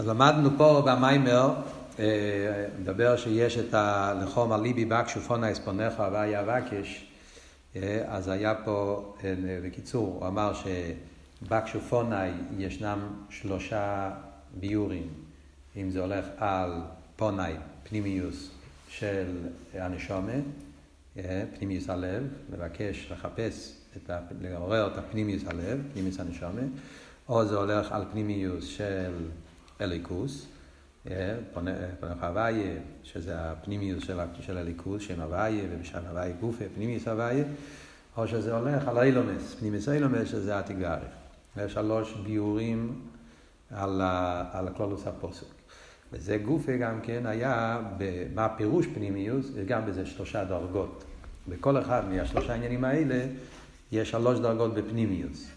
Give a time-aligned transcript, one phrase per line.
[0.00, 1.54] אז למדנו פה במיימר,
[2.80, 7.06] מדבר שיש את הלחום על ליבי בקשו פונה אספונך והיה אבקש,
[8.06, 9.12] אז היה פה,
[9.64, 10.52] בקיצור, הוא אמר
[11.42, 12.98] שבקשו פונאי ישנם
[13.30, 14.10] שלושה
[14.60, 15.08] ביורים,
[15.76, 16.72] אם זה הולך על
[17.16, 17.54] פונאי,
[17.88, 18.50] פנימיוס
[18.88, 19.26] של
[19.74, 20.32] הנשומה,
[21.58, 26.62] פנימיוס הלב, מבקש לחפש, את ה, לעורר את הפנימיוס הלב, פנימיוס הנשומה,
[27.28, 29.12] או זה הולך על פנימיוס של
[29.82, 30.46] אליקוס,
[31.10, 31.36] אה,
[32.00, 34.04] פונך הוויה, שזה הפנימיוס
[34.40, 37.44] של, אליקוס, שם הוויה, ובשם הוויה גופה, פנימיוס הוויה,
[38.16, 41.06] או שזה הולך על אילומס, פנימיוס אילומס, שזה התגברי.
[41.56, 43.00] יש שלוש ביורים
[43.70, 44.00] על,
[44.52, 45.46] על הכלולוס הפוסק.
[46.12, 47.80] וזה גופה גם כן היה,
[48.34, 51.04] מה הפירוש פנימיוס, יש גם בזה שלושה דרגות.
[51.48, 53.26] בכל אחד מהשלושה עניינים האלה
[53.92, 55.50] יש שלוש דרגות בפנימיוס.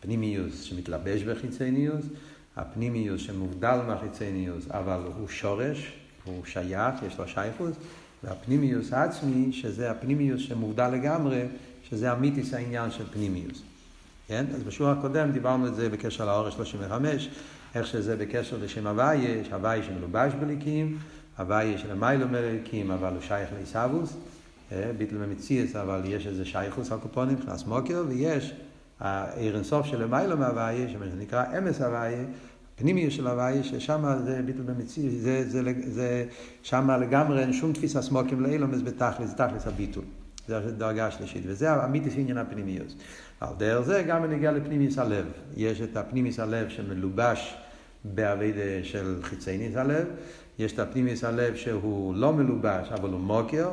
[0.00, 2.06] פנימיוס שמתלבש בחיצניוס,
[2.56, 5.92] הפנימיוס שמובדל מהחיצניוס, אבל הוא שורש,
[6.24, 7.76] הוא שייך, יש לו שייכוס,
[8.24, 11.42] והפנימיוס העצמי, שזה הפנימיוס שמובדל לגמרי,
[11.90, 13.62] שזה המיתיס העניין של פנימיוס.
[14.28, 14.44] כן?
[14.54, 17.28] אז בשיעור הקודם דיברנו את זה בקשר לאורש 35,
[17.74, 20.98] איך שזה בקשר לשם הוויה, יש הוויה שמלובש בליקים,
[21.38, 24.16] הוויה של המיילו מליקים, אבל הוא שייך לעיסאוווס,
[24.72, 28.52] אה, ביטל במציאס, אבל יש איזה שייכוס הקופונים, נכנס מוקר, ויש
[29.00, 32.24] העיר אינסוף של המיילו מהוויה, שנקרא אמס הוויה,
[32.76, 36.24] פנימי של הוויה, ששם זה ביטל במציאס, זה, זה, זה, זה
[36.62, 40.04] שם לגמרי אין שום תפיסה סמוקים לאילומס בתכלס, תכלס הביטול.
[40.48, 42.96] זה הדרגה השלישית, וזה המיתיס עניין הפנימיוס.
[43.40, 45.26] על דרך זה גם בנגיע לפנימיס הלב.
[45.56, 47.54] יש את הפנימיס הלב שמלובש
[48.04, 50.06] באביידה של חיצייניס הלב,
[50.58, 53.70] יש את הפנימיס הלב שהוא לא מלובש, אבל הוא מוקר,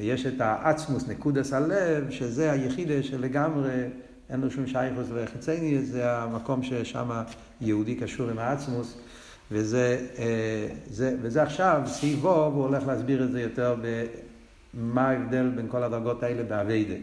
[0.00, 3.82] ויש את העצמוס נקודס הלב, שזה היחידה שלגמרי
[4.30, 7.10] אין לו שום שייכוס לחיצייניס, זה המקום ששם
[7.60, 8.98] יהודי קשור עם העצמוס,
[9.50, 10.06] וזה,
[10.90, 13.76] זה, וזה עכשיו, סביבו, והוא הולך להסביר את זה יותר
[14.74, 16.94] במה ההבדל בין כל הדרגות האלה באביידה.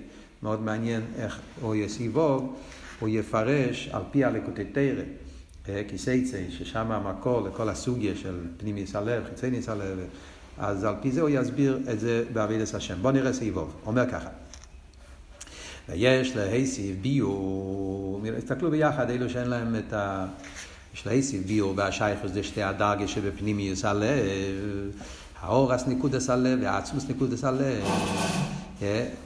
[0.44, 2.56] מאוד מעניין איך הוא יסיבוב,
[3.00, 5.04] הוא יפרש על פי הלקוטי תרא,
[5.88, 10.00] כיסייצי, ששם המקור לכל הסוגיה של פנימיס הלב, חיצייניס הלב,
[10.58, 12.96] אז על פי זה הוא יסביר את זה בעבידת השם.
[13.02, 13.76] בואו נראה סיבוב.
[13.86, 14.30] אומר ככה.
[15.90, 20.26] ויש להסיב ביור, תסתכלו ביחד, אלו שאין להם את ה...
[20.94, 24.92] יש להסיב ביור והשייכוס זה שתי הדרגה שבפנימיוס הלב,
[25.40, 27.84] האורס ניקודס הלב והעצמוס ניקודס הלב.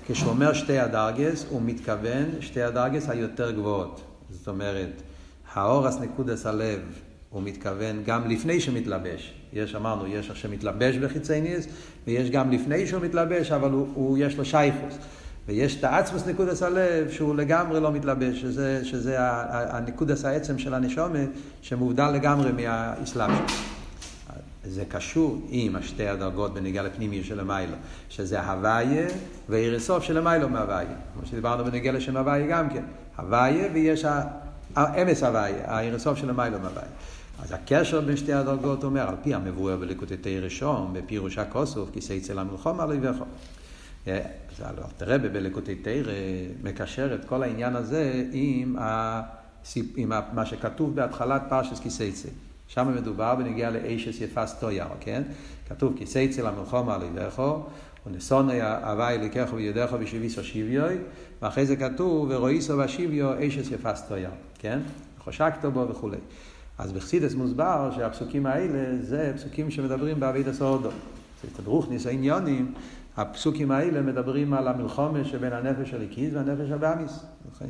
[0.08, 4.02] כשהוא אומר שתי הדרגס, הוא מתכוון שתי הדרגס היותר גבוהות.
[4.30, 5.02] זאת אומרת,
[5.54, 6.80] האורס נקודס הלב,
[7.30, 9.34] הוא מתכוון גם לפני שמתלבש.
[9.54, 11.68] יש, אמרנו, יש שמתלבש בחיצייניס,
[12.08, 14.98] ויש גם לפני שהוא מתלבש, אבל הוא, הוא יש לו שייכוס.
[15.48, 19.18] ויש את העצמוס נקודס הלב, שהוא לגמרי לא מתלבש, שזה, שזה
[19.50, 21.20] הנקודס העצם של הנשומה,
[21.62, 23.58] שמובדל לגמרי מהאסלאם שלו.
[24.70, 27.76] זה קשור עם השתי הדרגות בנגיעה לפנימי של המיילו,
[28.10, 29.08] שזה הוויה
[29.50, 30.96] ועיר הסוף של המיילו מהוויה.
[31.14, 32.84] כמו שדיברנו בנגיעה לשם הוויה גם כן.
[33.18, 34.06] הוויה ויש
[34.76, 36.88] האמס הוויה, העיר הסוף של המיילו מהוויה.
[37.44, 42.40] אז הקשר בין שתי הדרגות אומר, על פי המבואר בלקוטי ראשון, בפירוש הכוסוף, כיסא אצל
[42.40, 43.26] המלחום עלי וכו.
[44.66, 46.14] אז תראה בלקוטי תרא
[46.64, 49.86] מקשר את כל העניין הזה עם, הסיפ...
[49.96, 52.30] עם מה שכתוב בהתחלת פרשס כיסא אצל.
[52.68, 55.24] שם מדובר בנגיעה לאישס יפס טויר, כן?
[55.70, 57.64] כתוב כיסא אצל המלחום על ידךו,
[58.06, 60.98] ונסוני הווי אליקךו וידךו בשביסו שוויוי,
[61.42, 64.30] ואחרי זה כתוב ורואיסו בשוויו אישס יפס טויר,
[64.60, 64.80] כן?
[65.20, 66.18] חושקתו בו וכולי.
[66.78, 70.90] אז בחסידס מוסבר שהפסוקים האלה זה פסוקים שמדברים בעביד הסעודו.
[71.44, 72.74] זה תדרוכניס העניונים,
[73.18, 77.26] הפסוקים האלה מדברים על המלחומה שבין הנפש הליקיס והנפש הבאמיס.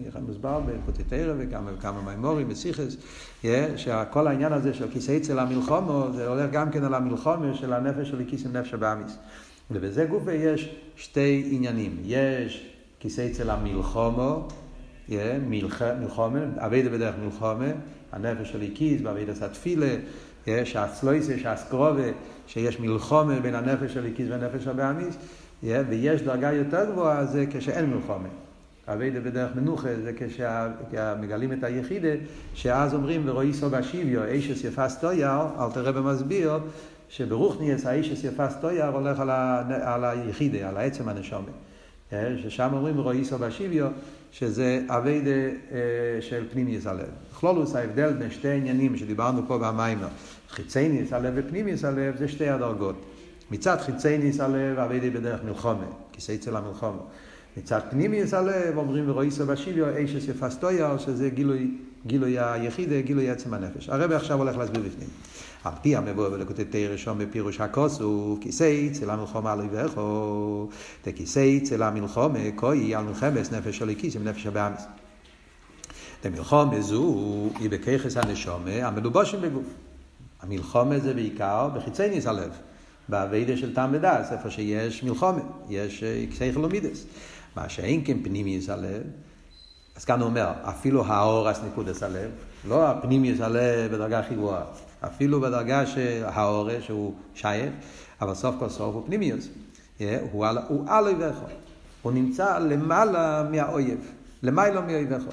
[0.07, 2.97] לכן מוסבר בפוטטרה וכמה וכמה מימורים בסיכס,
[3.75, 8.11] שכל העניין הזה של כיסא אצל המלחומו, זה הולך גם כן על המלחומה של הנפש
[8.11, 9.17] הליקיס עם נפש הבאמיס.
[9.71, 11.97] ובזה גופה יש שתי עניינים.
[12.03, 14.47] יש כיסא אצל המלחומו,
[15.47, 17.71] מלחומה, אבידה בדרך מלחומה,
[18.11, 19.95] הנפש הליקיס, באבידה התפילה,
[20.63, 22.01] שהצלויסה, שהסקרובה,
[22.47, 25.17] שיש מלחומה בין הנפש הליקיס והנפש הבאמיס,
[25.63, 28.27] ויש דרגה יותר גבוהה זה כשאין מלחומה.
[28.87, 32.13] אביידה בדרך מנוחה זה כשמגלים את היחידה,
[32.53, 36.59] שאז אומרים ורואי סוג השיביו, אישס יפס טויר, אל תראה במסביר,
[37.09, 41.51] שברוכניאס האישס יפס טויר הולך על, ה, על היחידה, על העצם הנשומה.
[42.11, 43.87] ששם אומרים רואי סוג השיביו,
[44.31, 45.31] שזה אביידה
[46.21, 47.09] של פנימיוס הלב.
[47.39, 50.07] כלולוס ההבדל בין שתי עניינים שדיברנו פה במיימר,
[50.49, 52.95] חיצייניס הלב ופנימיוס הלב, זה שתי הדרגות.
[53.51, 57.01] מצד חיצייניס הלב, אביידה בדרך מלחומה, כיסא אצל המלחומה.
[57.57, 61.71] מצד פנימיוס הלב אומרים ורואיסו בשיביו אישס יפסטויר שזה גילוי
[62.07, 63.89] גילוי היחיד, גילוי עצם הנפש.
[63.89, 65.09] הרב עכשיו הולך להסביר בפנים.
[65.63, 70.69] על פי המבוא ולקוטי תרא ראשון בפירוש הכוס הוא כיסי צלה מלחומה על אויביכו,
[71.05, 74.81] דכיסי צלה מלחומה כוי על מלחמס נפש של כיס עם נפש הבאמיס.
[76.23, 79.86] דמלחומה זו היא בככס הנשומה המלובושים בגוף.
[80.41, 82.51] המלחומה זה בעיקר בחיצי ניס הלב.
[83.09, 86.03] באביידה של טעם ודס, איפה שיש מלחומה, יש
[86.37, 87.05] סייכל ומידס.
[87.55, 89.03] מה שאין כן פנימיוס הלב,
[89.95, 92.31] אז כאן הוא אומר, אפילו האורס נקודס הלב,
[92.67, 94.63] לא הפנימיוס הלב בדרגה הכי גבוהה,
[95.05, 97.73] אפילו בדרגה של האורס שהוא שייך,
[98.21, 99.47] אבל סוף כל סוף הוא פנימיוס.
[100.31, 101.37] הוא על, הוא על אויביך,
[102.01, 104.11] הוא נמצא למעלה מהאויב,
[104.43, 105.23] למעלה מאויביך.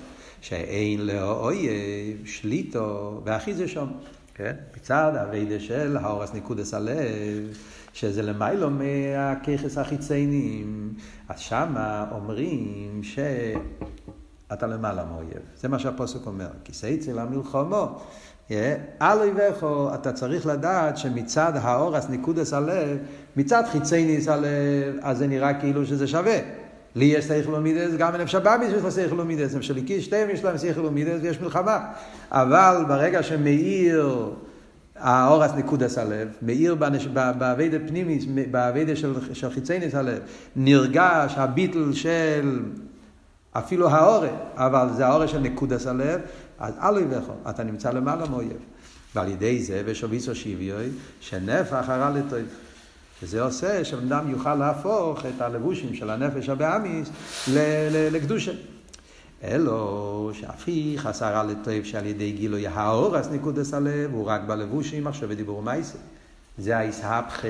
[0.44, 3.86] שאין לאויב שליטו, והכי זה שם.
[4.34, 4.52] כן?
[4.76, 7.58] מצד הווידה של האורס ניקודס הלב,
[7.92, 10.94] שזה למיילו מהככס החיציינים,
[11.28, 15.42] אז שמה אומרים שאתה למעלה מאויב.
[15.56, 16.48] זה מה שהפוסק אומר.
[16.64, 17.98] כיסא אצל המלחומו.
[19.00, 22.98] על אויביכו אתה צריך לדעת שמצד האורס ניקודס הלב,
[23.36, 26.63] מצד חיצייניס הלב, אז זה נראה כאילו שזה שווה.
[26.94, 30.44] לי יש סייכל ומידס, גם לנפש הבאמיס יש לו סייכל ומידס, נפש הליקיס שתיהם יש
[30.44, 31.86] להם סייכל ומידס ויש מלחמה.
[32.30, 34.30] אבל ברגע שמאיר
[34.96, 36.74] האורס נקודס הלב, מאיר
[37.14, 40.18] באביידה פנימיס, באביידה של, של חיצייניס הלב,
[40.56, 42.62] נרגש הביטל של
[43.52, 46.20] אפילו האורה, אבל זה האורה של נקודס הלב,
[46.58, 48.58] אז אל יבכו, אתה נמצא למעלה מאויב.
[49.14, 50.88] ועל ידי זה, ושוביסו שוויוי,
[51.20, 52.38] שנפח הרע לטוב.
[53.22, 57.08] וזה עושה שבן אדם יוכל להפוך את הלבושים של הנפש הבאמיס
[58.12, 58.52] לקדושה.
[59.44, 65.62] אלו שאפי חסרה לטוב שעל ידי גילוי האורס נקודס הלב הוא רק בלבושים עכשיו ודיבור
[65.62, 65.98] מייסה.
[66.58, 67.48] זה האיסהפכה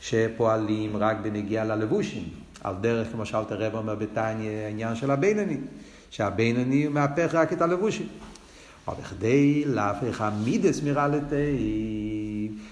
[0.00, 2.24] שפועלים רק בנגיעה ללבושים.
[2.64, 5.56] על דרך, כמו שאלת הרב אומר בתניא, העניין של הבינוני.
[6.10, 8.06] שהבינוני מהפך רק את הלבושים.
[8.88, 11.30] אבל בכדי להפך המידס מירה לטייב,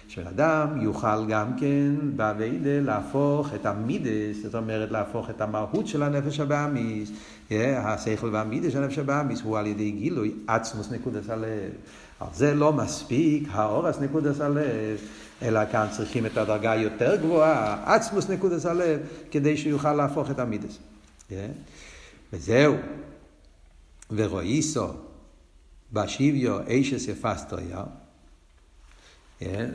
[0.08, 6.02] שבן אדם יוכל גם כן באביידה להפוך את המידס, זאת אומרת להפוך את המהות של
[6.02, 7.10] הנפש הבאמיס,
[7.50, 11.70] השכל והמידס של הנפש הבאמיס הוא על ידי גילוי עצמוס נקודס הלב.
[12.20, 14.98] אבל זה לא מספיק, האורס נקודס הלב,
[15.42, 19.00] אלא כאן צריכים את הדרגה היותר גבוהה, עצמוס נקודס הלב,
[19.30, 20.78] כדי שיוכל להפוך את המידס.
[22.32, 22.74] וזהו.
[24.10, 24.86] ורואיסו
[25.92, 27.78] בשיביו אישס יפסטויר,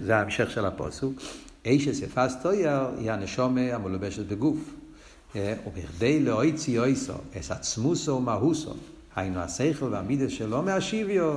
[0.05, 1.13] זה ההמשך של הפוסוק,
[1.65, 4.73] אישס יפסטויר היא הנשומה המלובשת בגוף.
[5.35, 8.73] ובכדי לאויצי אויסו, אס עצמוסו ומהוסו,
[9.15, 11.33] היינו השכל והמידס שלו מהשיביו,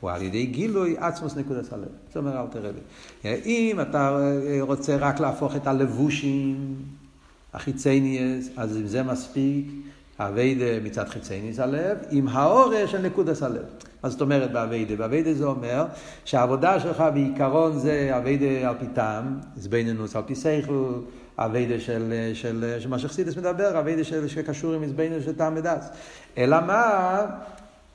[0.00, 1.88] הוא על ידי גילוי עצמוס נקודת הלב.
[2.08, 3.30] זאת אומרת, אל תראה לי.
[3.44, 4.18] אם אתה
[4.60, 6.74] רוצה רק להפוך את הלבושים,
[7.52, 9.66] החיצייניאס, אז אם זה מספיק,
[10.20, 13.64] אביידה מצד חיצייניס הלב, עם האורש של נקודס הלב.
[14.02, 14.96] מה זאת אומרת באביידה?
[14.96, 15.84] באביידה זה אומר
[16.24, 20.92] שהעבודה שלך בעיקרון זה אביידה על פי טעם, זבנינוס על פי שכל,
[21.38, 25.88] אביידה של, של, של מה שחסידס מדבר, אביידה של, שקשור עם זבנינוס של טעם ודס.
[26.38, 27.20] אלא מה?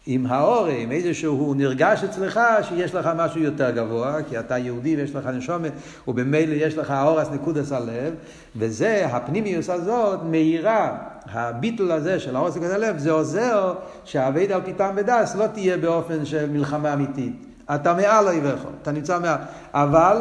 [0.08, 5.16] עם האור, עם איזשהו נרגש אצלך שיש לך משהו יותר גבוה, כי אתה יהודי ויש
[5.16, 5.72] לך נשומת,
[6.08, 8.14] ובמילא יש לך האורס נקודס הלב,
[8.56, 10.98] וזה, הפנימיוס הזאת, מאירה,
[11.36, 13.74] הביטול הזה של האורס נקודס הלב, זה עוזר
[14.04, 17.46] שהאבד על פיתם ודס לא תהיה באופן של מלחמה אמיתית.
[17.76, 19.38] אתה מעל אויביך, אתה נמצא מעל,
[19.74, 20.18] אבל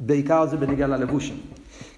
[0.00, 1.40] בעיקר זה בניגע ללבושים.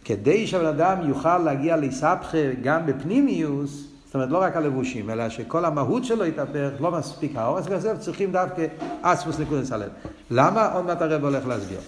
[0.04, 3.86] כדי שהבן אדם יוכל להגיע לסבכה גם בפנימיוס,
[4.16, 8.66] אומרת, לא רק הלבושים, אלא שכל המהות שלו יתהפך, לא מספיק האורס כזה, צריכים דווקא
[9.02, 9.88] אספוס נקודס הלב.
[10.30, 10.72] למה?
[10.72, 11.80] עוד מעט הרב הולך להסביר.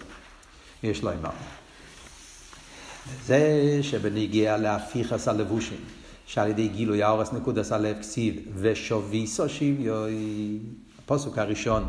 [0.82, 1.30] יש לו אמר.
[3.26, 3.40] זה
[3.82, 5.78] שבנגיע להפיכס הלבושים,
[6.28, 10.58] שעל ידי גילוי האורס נקודס הלב כסיב ושוביסו שוויוי,
[11.04, 11.84] הפוסוק הראשון,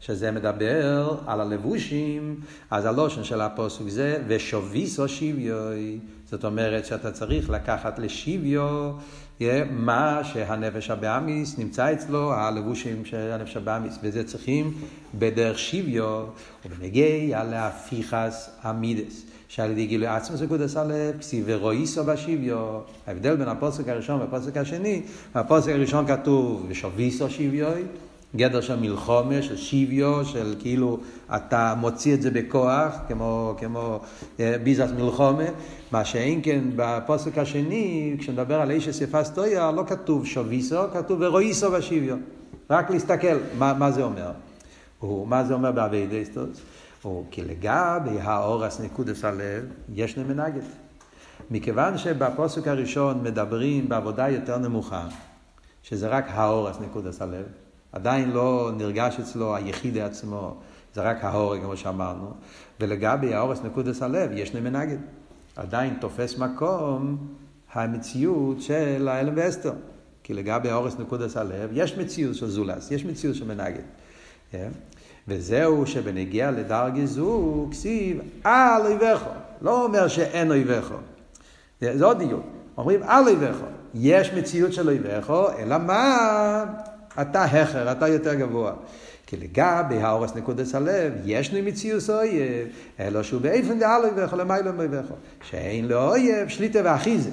[0.00, 5.98] שזה מדבר על הלבושים, אז הלושן של הפוסוק זה ושוביסו שוויוי.
[6.30, 8.92] זאת אומרת שאתה צריך לקחת לשיוויו
[9.70, 14.74] מה שהנפש הבאמיס נמצא אצלו, הלבושים של הנפש הבאמיס, וזה צריכים
[15.14, 16.24] בדרך שיוויו,
[16.66, 19.33] ובנגיע להפיכס המידס.
[19.54, 22.78] שעל ידי גילוי עצמוס וקודס הלב, כסיב ורואיסו בשיוויו.
[23.06, 25.02] ההבדל בין הפוסק הראשון והפוסק השני,
[25.34, 27.82] בפוסק הראשון כתוב ושוויסו שיוויוי,
[28.36, 30.98] גדר של מלחומה, של שיוויו, של כאילו
[31.36, 34.00] אתה מוציא את זה בכוח, כמו, כמו
[34.40, 35.44] אה, ביזת מלחומה,
[35.92, 41.70] מה שאין כן בפוסק השני, כשנדבר על איש אספה סטויה, לא כתוב שוביסו, כתוב ורואיסו
[41.70, 42.16] בשיוויו.
[42.70, 44.30] רק להסתכל מה, מה זה אומר.
[44.98, 46.60] הוא, מה זה אומר באבי דסטוס?
[47.04, 50.64] הוא כי לגבי האורס נקודס הלב, יש נמנגת.
[51.50, 55.08] מכיוון שבפוסק הראשון מדברים בעבודה יותר נמוכה,
[55.82, 57.46] שזה רק האורס נקודס הלב,
[57.92, 60.56] עדיין לא נרגש אצלו היחיד עצמו,
[60.94, 62.30] זה רק ההורג, כמו שאמרנו.
[62.80, 64.98] ולגבי האורס נקודס הלב, יש מנגד.
[65.56, 67.16] עדיין תופס מקום
[67.72, 69.72] המציאות של האלם ואסתר.
[70.22, 73.82] כי לגבי האורס נקודס הלב, יש מציאות של זולס, יש מציאות של מנגד.
[74.52, 74.56] Yeah.
[75.28, 79.24] וזהו שבנגיע לדרגי זו, כסיב על אויביך.
[79.62, 80.94] לא אומר שאין אויביך.
[81.80, 82.42] זה עוד דיון.
[82.78, 83.56] אומרים על אויביך.
[83.94, 86.64] יש מציאות של אויביך, אלא מה?
[87.20, 88.72] אתה הכר, אתה יותר גבוה.
[89.26, 92.68] כי לגבי האורס נקודס הלב, יש לי מציאות אויב,
[93.00, 95.06] אלא שהוא באיפן דעל אויביך, למיילא מאויביך.
[95.50, 97.30] שאין לו אויב, שליטה ואחיזה.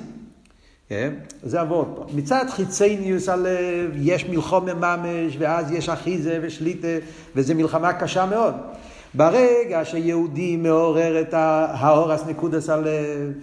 [0.92, 1.14] כן?
[1.44, 2.06] זה עבוד פה.
[2.14, 6.88] מצד חיצניוס הלב, יש מלחום ממש, ואז יש אחיזה ושליטה,
[7.36, 8.54] וזו מלחמה קשה מאוד.
[9.14, 13.34] ברגע שיהודי מעורר את האורס נקודס הלב,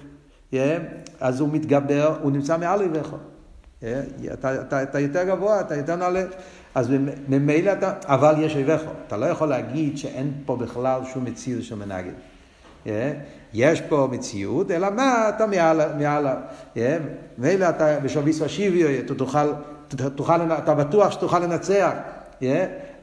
[0.51, 0.83] כן?
[1.21, 3.15] אז הוא מתגבר, הוא נמצא מעל אויביך.
[3.81, 4.01] כן?
[4.33, 6.25] אתה, אתה, אתה יותר גבוה, אתה יותר נעלה.
[6.75, 6.91] אז
[7.29, 8.83] ממילא אתה, אבל יש אויביך.
[9.07, 12.13] אתה לא יכול להגיד שאין פה בכלל שום מציאות של מנגד.
[13.55, 16.27] יש פה מציאות, אלא מה, אתה מעל, מעל,
[17.39, 19.15] מילא אתה בשוביס ושיבי, אתה
[20.11, 21.93] תוכל, אתה בטוח שתוכל לנצח,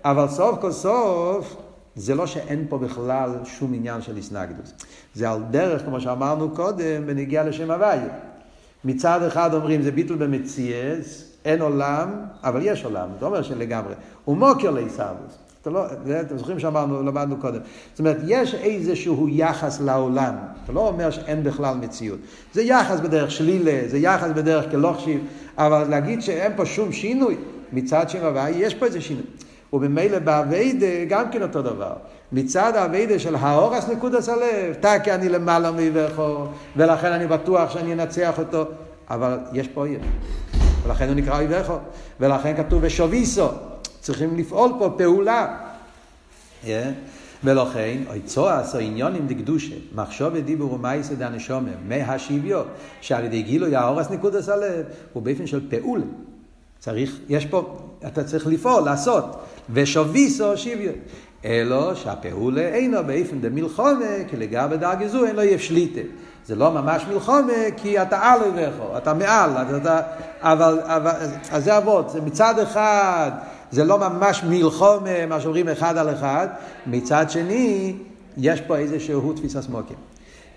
[0.04, 1.56] אבל סוף כל סוף,
[1.96, 4.74] זה לא שאין פה בכלל שום עניין של איסנגדוס.
[5.14, 8.08] זה על דרך, כמו שאמרנו קודם, בנגיעה לשם הוויה.
[8.86, 12.10] מצד אחד אומרים זה ביטול במציאס, אין עולם,
[12.44, 13.94] אבל יש עולם, זה אומר שלגמרי.
[14.25, 15.45] הוא מוקר לעיסאוויס.
[15.65, 15.86] אתה לא,
[16.22, 17.60] אתם זוכרים שאמרנו, למדנו קודם.
[17.91, 20.36] זאת אומרת, יש איזשהו יחס לעולם.
[20.63, 22.19] אתה לא אומר שאין בכלל מציאות.
[22.53, 25.22] זה יחס בדרך שלילה, זה יחס בדרך כלוכשיב,
[25.57, 27.36] אבל להגיד שאין פה שום שינוי
[27.74, 29.24] מצד שם הוואי, יש פה איזה שינוי.
[29.74, 31.93] וממילא באביידה גם כן אותו דבר.
[32.31, 36.45] מצד האביידה של האורס נקודס הלב, תקי אני למעלה מאיבכו,
[36.77, 38.65] ולכן אני בטוח שאני אנצח אותו,
[39.10, 40.01] אבל יש פה אויב.
[40.84, 41.77] ולכן הוא נקרא אויבכו,
[42.19, 43.48] ולכן כתוב ושוביסו.
[44.06, 45.58] צריכים לפעול פה פעולה.
[46.64, 46.68] Yeah.
[47.44, 52.62] ולכן, אוי צועס או עניונים דקדושה, מחשוב ודיבור ומייסא דנשומה, מהשוויו,
[53.02, 56.02] שעל ידי גילוי האורס נקודס הלב, הוא באופן של פעול.
[56.80, 59.26] צריך, יש פה, אתה צריך לפעול, לעשות,
[59.70, 60.92] ושוביסו שוויו.
[61.46, 65.72] אלו שהפעולה אינו באופן דמלחומה, כי לגבי דרגה זו אין לו יף.
[66.46, 70.02] זה לא ממש מלחומה, כי אתה על אויביך, אתה מעל, אתה,
[70.42, 71.12] אבל, אבל,
[71.52, 73.32] אז זה אבות, זה מצד אחד
[73.72, 76.48] זה לא ממש מלחום, מה שאומרים אחד על אחד,
[76.88, 77.95] מצד שני,
[78.38, 79.98] יש פה איזשהו תפיסה סמוקים.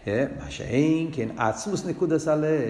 [0.08, 2.60] אה, מה שאין כן עצמוס נקודס הלב,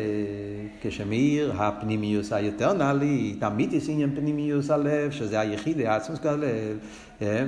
[0.83, 6.79] כשמאיר הפנימיוס היותר נעלי, תמיד יש עניין פנימיוס הלב, שזה היחיד, עצמוס הלב,
[7.23, 7.45] אה,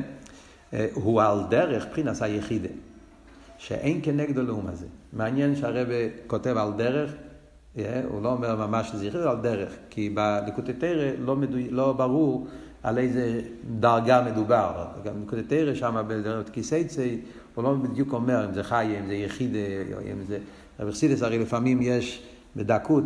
[0.73, 2.69] אה, הוא על דרך בחינס היחידה,
[3.59, 4.87] שאין כנגדו לאום הזה.
[5.13, 5.95] מעניין שהרבא
[6.27, 7.13] כותב על דרך,
[8.09, 11.37] הוא לא אומר ממש שזה יחיד, על דרך, כי בליקוטי תרא לא,
[11.71, 12.47] לא ברור
[12.83, 13.41] על איזה
[13.81, 14.85] דרגה מדובר.
[15.05, 17.21] גם נקודת תרא שם בדרגת כיסייצי,
[17.55, 19.55] הוא לא בדיוק אומר אם זה חי, אם זה יחיד,
[20.13, 20.39] אם זה...
[20.81, 22.23] רב חסידס הרי לפעמים יש
[22.57, 23.05] בדקות,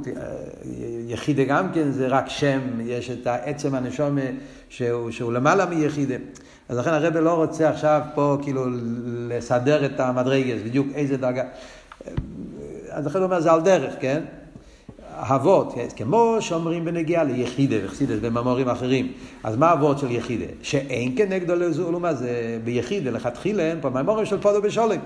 [1.09, 4.19] יחידה גם כן זה רק שם, יש את העצם הנשום
[4.69, 6.15] שהוא, שהוא למעלה מיחידה.
[6.69, 8.65] אז לכן הרב לא רוצה עכשיו פה כאילו
[9.29, 11.43] לסדר את המדרגס, בדיוק איזה דרגה.
[12.91, 14.23] אז לכן הוא אומר זה על דרך, כן?
[15.19, 19.13] אהבות, כמו שאומרים בנגיעה ליחידה וחסידס במאמרים אחרים.
[19.45, 20.47] אז מה אבות של יחידה?
[20.63, 24.99] שאין כנגדו לזולומה זה ביחידה, לכתחילה אין פה מאמרים של פודו בשולם.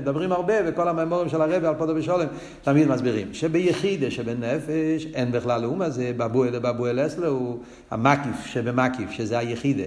[0.00, 2.26] מדברים הרבה וכל המאמורים של הרבי על פודו בשולם
[2.62, 7.58] תמיד מסבירים שביחידה שבנפש אין בכלל לאומה זה בבואל לבבואל אסלו
[7.90, 9.82] המקיף שבמקיף שזה היחידה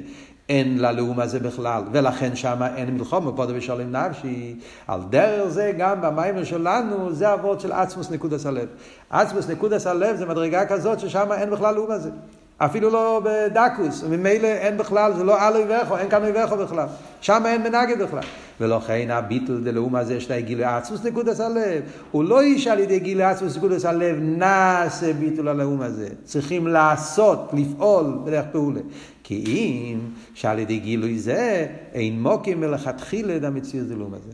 [0.50, 4.56] אין ללאום הזה בכלל, ולכן שם אין מלחום בפודו ושולם נפשי.
[4.88, 8.68] על דרך זה גם במיימר שלנו, זה אבות של עצמוס נקודס הלב.
[9.10, 12.10] עצמוס נקודס הלב זה מדרגה כזאת ששם אין בכלל לאום הזה.
[12.58, 16.88] אפילו לא בדקוס, וממילא אין בכלל, זה לא על אויביכו, אין כאן אויביכו בכלל.
[17.22, 18.24] שם אין מנגד בכלל.
[18.62, 21.82] ולכן הביטול דלאום הזה של גילוי עצמוס נקודס הלב,
[22.12, 26.08] הוא לא איש על ידי גילוי עצמוס נקודס הלב, נעשה ביטול הלאום הזה.
[26.24, 28.82] צריכים לעשות, לפעול בדרך פעולה.
[29.24, 30.00] כי אם
[30.34, 34.32] שעל ידי גילוי זה, אין מוקים מלכתחילה את המציאות דלאום הזה.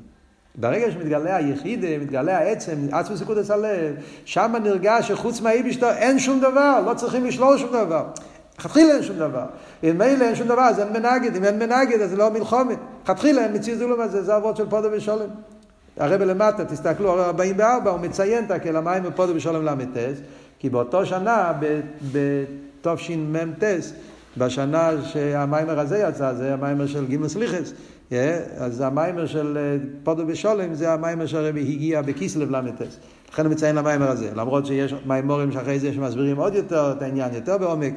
[0.56, 6.84] ברגע שמתגלה היחיד, מתגלה העצם, עצמו סיכודס הלב, שם נרגש שחוץ מהאיבישטו אין שום דבר,
[6.86, 8.06] לא צריכים לשלול שום דבר.
[8.60, 9.46] לכתחילה אין שום דבר.
[9.84, 11.36] אם מילא אין שום דבר, אז אין מנגד.
[11.36, 12.78] אם אין מנגד, אז זה לא מלחומת.
[13.04, 15.30] לכתחילה אין מציאות זולום הזה, זה אבות של פודו ושולם.
[15.98, 19.98] הרב למטה, תסתכלו, הרי 44, הוא מציין את הקל המים בפודו ושולם ל"ט,
[20.60, 21.54] כי באותו שנה,
[22.12, 23.64] בתשמ"ט,
[24.40, 27.74] בשנה שהמאמר הזה יצא, זה המאמר של ג' סליחות,
[28.58, 32.82] אז המאמר של אה, פדה בשלום זה המאמר שהרבי הגיע בכיסלב ל"ט.
[33.32, 37.34] לכן הוא מציין למאמר הזה, למרות שיש מאמרים שאחרי זה שמסבירים עוד יותר את העניין
[37.34, 37.94] יותר בעומק,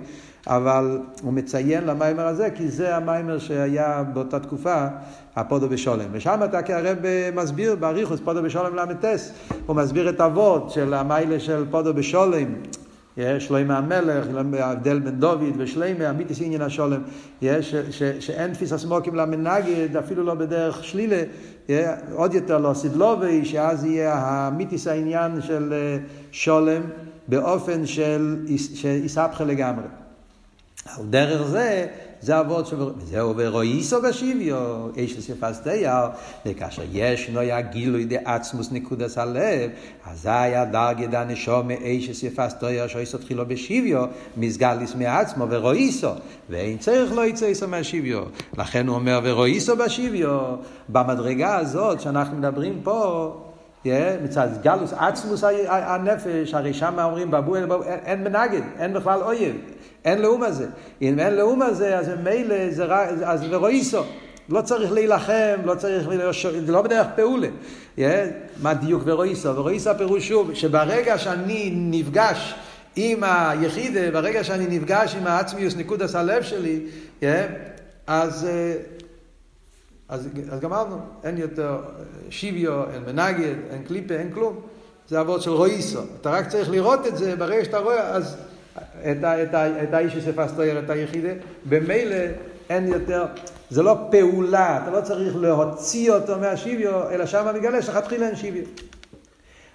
[0.46, 4.86] אבל הוא מציין למאמר הזה כי זה המאמר שהיה באותה תקופה,
[5.36, 6.06] הפדה בשלום.
[6.12, 6.98] ושם אתה כהרב
[7.34, 9.32] מסביר באריכות פדה בשלום ל"ט,
[9.66, 12.46] הוא מסביר את אבות של המיילה של פודו בשולם.
[13.38, 14.26] שלמה המלך,
[14.58, 17.02] ההבדל בין דוד ושלמה, אמיתיס עניין השולם,
[18.20, 21.22] שאין תפיס הסמוקים למנגד, אפילו לא בדרך שלילה,
[22.12, 25.98] עוד יותר לא סידלובי, שאז יהיה האמיתיס העניין של אה,
[26.32, 26.82] שולם
[27.28, 28.44] באופן של
[29.04, 29.84] יסבכה לגמרי.
[30.86, 31.86] על דרך זה,
[32.22, 32.76] זה אבות של...
[32.96, 36.06] וזהו ורואיסו בשיביו, איש לספס דייר,
[36.46, 39.70] וכאשר יש נויה גילוי דעצמוס נקודס הלב,
[40.06, 44.04] אזי הדרגי דנשו מאיש לספס דייר שאיסו תחילו בשיביו,
[44.36, 46.10] מסגליס מעצמו ורואיסו,
[46.50, 48.22] ואין צריך לא יצא איסו מהשיביו.
[48.58, 50.56] לכן הוא אומר ורואיסו בשיביו,
[50.88, 53.32] במדרגה הזאת שאנחנו מדברים פה,
[54.24, 59.56] מצד גלוס עצמוס הנפש, הרי שם אומרים בבו אין מנגד, אין בכלל אויב.
[60.04, 60.66] אין לאום הזה.
[61.02, 64.02] אם אין לאום הזה, אז ממילא זה רק, אז ורואיסו.
[64.48, 66.08] לא צריך להילחם, לא צריך,
[66.66, 67.48] זה לא בדרך פעולה.
[68.62, 69.56] מה דיוק ורואיסו?
[69.56, 72.54] ורואיסו הפירוש שוב, שברגע שאני נפגש
[72.96, 76.80] עם היחידה, ברגע שאני נפגש עם העצמיוס נקודס הלב שלי,
[77.20, 77.24] yeah,
[78.06, 78.74] אז, אה,
[80.08, 81.76] אז, אז גמרנו, אין יותר
[82.30, 84.60] שיביו, אין מנגד, אין קליפה, אין כלום.
[85.08, 86.00] זה אבות של רואיסו.
[86.20, 88.36] אתה רק צריך לראות את זה, ברגע שאתה רואה, אז
[88.78, 91.32] את, ה, את, ה, את האיש שפסטויר, את היחידה,
[91.68, 92.16] במילא
[92.70, 93.26] אין יותר,
[93.70, 98.64] זה לא פעולה, אתה לא צריך להוציא אותו מהשיביו, אלא שם מגלה שכתחילה אין שיביו.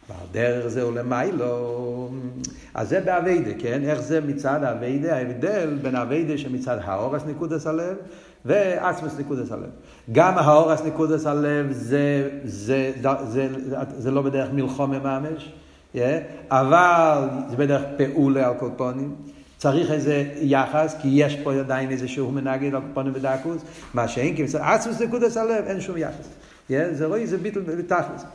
[0.10, 2.10] והדרך זה הוא למיילו,
[2.74, 3.82] אז זה באביידה, כן?
[3.84, 5.16] איך זה מצד האביידה?
[5.16, 7.96] ההבדל בין האביידה שמצד האורס נקודס הלב
[8.46, 9.70] ועצמוס נקודס הלב.
[10.12, 15.54] גם האורס נקודס הלב זה, זה, זה, זה, זה, זה לא בדרך מלחום ממש.
[16.52, 19.16] אבל זה בדרך פעולה על קופונים.
[19.58, 23.62] צריך איזה יחס, כי יש פה עדיין איזה שהוא מנגד על קופונים ודקוס,
[23.94, 26.28] מה שאין, כי עצמוס נקודס הלב, אין שום יחס.
[26.70, 28.26] זה רואה, זה ביטל בתכלס.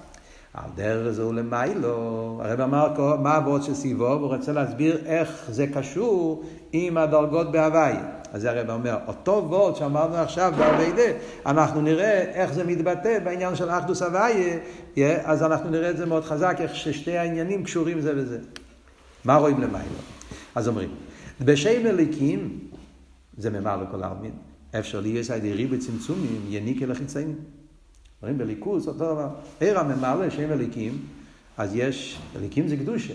[0.55, 5.45] על דרך זה הוא למיילו, הרב אמר מה הוורד של סיבוב, הוא רוצה להסביר איך
[5.49, 7.95] זה קשור עם הדרגות בהוואי.
[8.33, 13.57] אז זה הרב אומר, אותו וורד שאמרנו עכשיו באביידה, אנחנו נראה איך זה מתבטא בעניין
[13.57, 14.59] של אחדוס הוויה,
[15.25, 18.39] אז אנחנו נראה את זה מאוד חזק, איך ששתי העניינים קשורים זה וזה.
[19.25, 19.95] מה רואים למיילו?
[20.55, 20.89] אז אומרים,
[21.41, 22.59] בשם אליקים,
[23.39, 24.33] זה ממר לכל העלמין,
[24.79, 27.37] אפשר להיות על ריבוי צמצומים, יניקה לחיצאים.
[28.23, 29.29] אומרים בליכוס, אותו דבר.
[29.61, 30.99] עיר הממלא, שם אליקים,
[31.59, 33.15] אז יש, אליקים זה קדושה.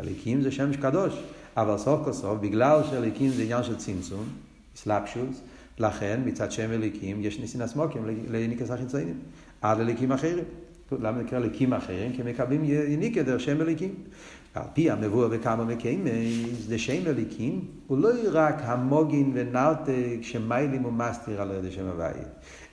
[0.00, 1.22] אליקים זה שם קדוש.
[1.56, 4.24] אבל סוף כל סוף, בגלל שאליקים זה עניין של צמצום,
[4.76, 5.40] סלאפשוס,
[5.78, 9.18] לכן מצד שם אליקים יש ניסין הסמוקים לניקס החיצונים,
[9.62, 10.44] עד אליקים אחרים.
[11.00, 12.12] למה נקרא אליקים אחרים?
[12.12, 13.94] כי מקבלים יניקה דרך שם אליקים.
[14.54, 21.42] על פי המבוא בכמה מקיימס, זה שם אליקים, הוא לא רק המוגין ונרתק שמיילים ומסתיר
[21.42, 22.24] על ידי שם הוויה,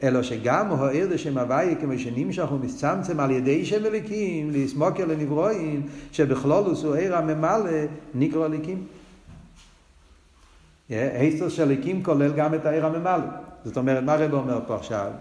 [0.03, 6.83] אלא שגם הוער לשם הוויה כמו שנמשך ומצמצם על ידי שם אליקים, לסמוקר לנברואים, שבכלולוס
[6.83, 7.71] הוא עיר הממלא,
[8.15, 8.83] נקרא אליקים.
[10.89, 13.27] היסטר של אליקים כולל גם את העיר הממלא.
[13.65, 15.11] זאת אומרת, מה רב אומר פה עכשיו?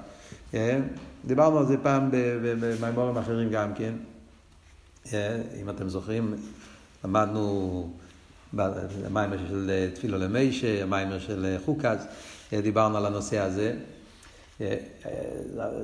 [1.26, 2.08] דיברנו על זה פעם
[2.80, 3.92] במימורים אחרים גם כן.
[5.60, 6.34] אם אתם זוכרים,
[7.04, 7.90] למדנו
[8.52, 11.98] במיימר של תפילו למיישה, המיימר של חוקז,
[12.52, 13.76] דיברנו על הנושא הזה.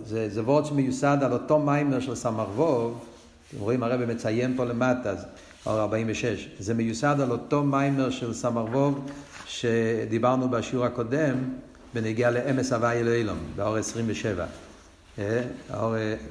[0.05, 2.49] זה, זה וורד שמיוסד על אותו מיימר של סמ"ך
[3.51, 5.15] אתם רואים הרב מציין פה למטה,
[5.67, 8.79] אור 46, זה מיוסד על אותו מיימר של סמ"ך
[9.47, 11.37] שדיברנו בשיעור הקודם
[11.95, 14.47] בנגיעה לאמס הוואי אלוהילום, באור 27.
[15.19, 15.43] אה,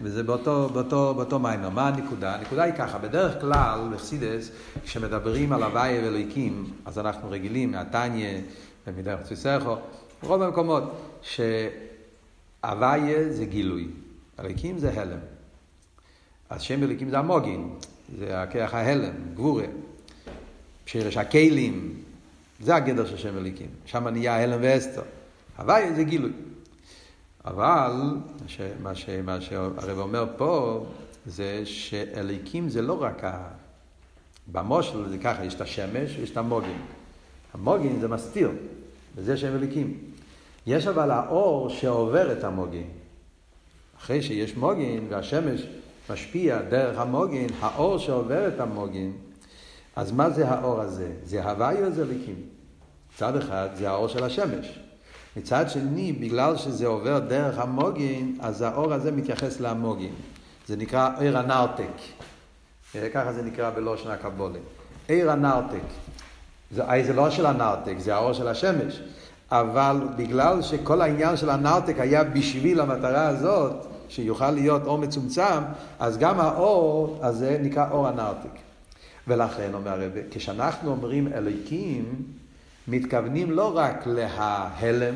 [0.02, 1.70] וזה באותו, באותו, באותו מיימר.
[1.70, 2.36] מה הנקודה?
[2.36, 4.52] הנקודה היא ככה, בדרך כלל בחסידס,
[4.84, 8.38] כשמדברים על הוויה ואלוהיקים, אז אנחנו רגילים מהתניא
[8.88, 9.76] ומדרך צויסכו,
[10.24, 10.84] ברוב המקומות,
[11.22, 13.88] שהוויה זה גילוי,
[14.40, 15.20] אלוהיקים זה הלם.
[16.50, 17.70] אז שם אלוהיקים זה המוגין,
[18.20, 19.66] זה הכרך ההלם, גבורה.
[20.86, 21.94] שרש הכלים,
[22.60, 23.68] זה הגדר של שם אלוהיקים.
[23.86, 25.02] שם נהיה הלם ואסתר.
[25.58, 26.32] הוויה זה גילוי.
[27.46, 27.92] אבל
[28.82, 30.86] מה, ש, מה שהרב אומר פה
[31.26, 33.48] זה שאליקים זה לא רק ה...
[34.52, 36.82] במושל זה ככה, יש את השמש ויש את המוגין.
[37.54, 38.52] המוגין זה מסתיר,
[39.16, 39.98] וזה שהם אליקים.
[40.68, 42.88] יש אבל האור שעובר את המוגין.
[43.98, 45.62] אחרי שיש מוגין והשמש
[46.10, 49.14] משפיע דרך המוגין, האור שעובר את המוגין,
[49.96, 51.12] אז מה זה האור הזה?
[51.24, 52.36] זה הוואי או זה אליקים?
[53.18, 54.80] צד אחד זה האור של השמש.
[55.38, 60.14] מצד שני, בגלל שזה עובר דרך המוגין, אז האור הזה מתייחס למוגין.
[60.68, 61.94] זה נקרא עיר הנרתק.
[63.14, 64.60] ככה זה נקרא בלושן הקבולה.
[65.08, 65.84] עיר הנרתק.
[66.72, 69.02] זה, זה לא של הנרתק, זה האור של השמש.
[69.52, 73.74] אבל בגלל שכל העניין של הנרתק היה בשביל המטרה הזאת,
[74.10, 75.62] שיוכל להיות אור מצומצם,
[76.00, 78.50] אז גם האור הזה נקרא אור הנרתק.
[79.28, 82.24] ולכן, אומר הרב, כשאנחנו אומרים אלוקים,
[82.88, 85.16] מתכוונים לא רק להלם,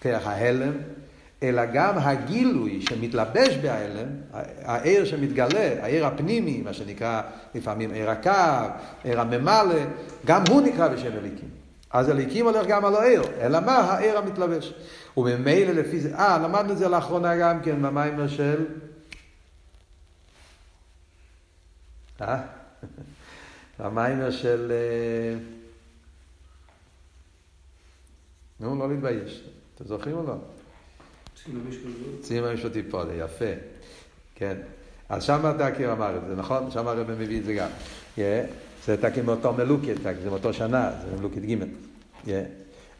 [0.00, 0.72] כרך ההלם,
[1.42, 4.08] אלא גם הגילוי שמתלבש בהלם,
[4.62, 7.22] העיר שמתגלה, העיר הפנימי, מה שנקרא
[7.54, 8.70] לפעמים עיר הקו,
[9.04, 9.78] עיר הממלא,
[10.26, 11.48] גם הוא נקרא בשם אליקים.
[11.90, 13.76] אז אליקים הולך גם על העיר, אלא מה?
[13.78, 14.74] העיר המתלבש.
[15.16, 18.64] וממילא לפי זה, אה, למדנו את זה לאחרונה גם כן במיימר של...
[22.20, 22.36] אה?
[23.80, 24.72] במיימר של...
[28.60, 29.44] נו, לא להתבייש.
[29.74, 30.34] אתם זוכרים או לא?
[32.20, 33.44] צימה משפטי פודה, יפה.
[34.34, 34.56] כן.
[35.08, 36.70] אז שם תקיר אמר את זה, נכון?
[36.70, 37.68] שם הרב מביא את זה גם.
[38.84, 41.54] זה תקיר מאותו מלוקת, זה מאותו שנה, זה מלוקת ג'.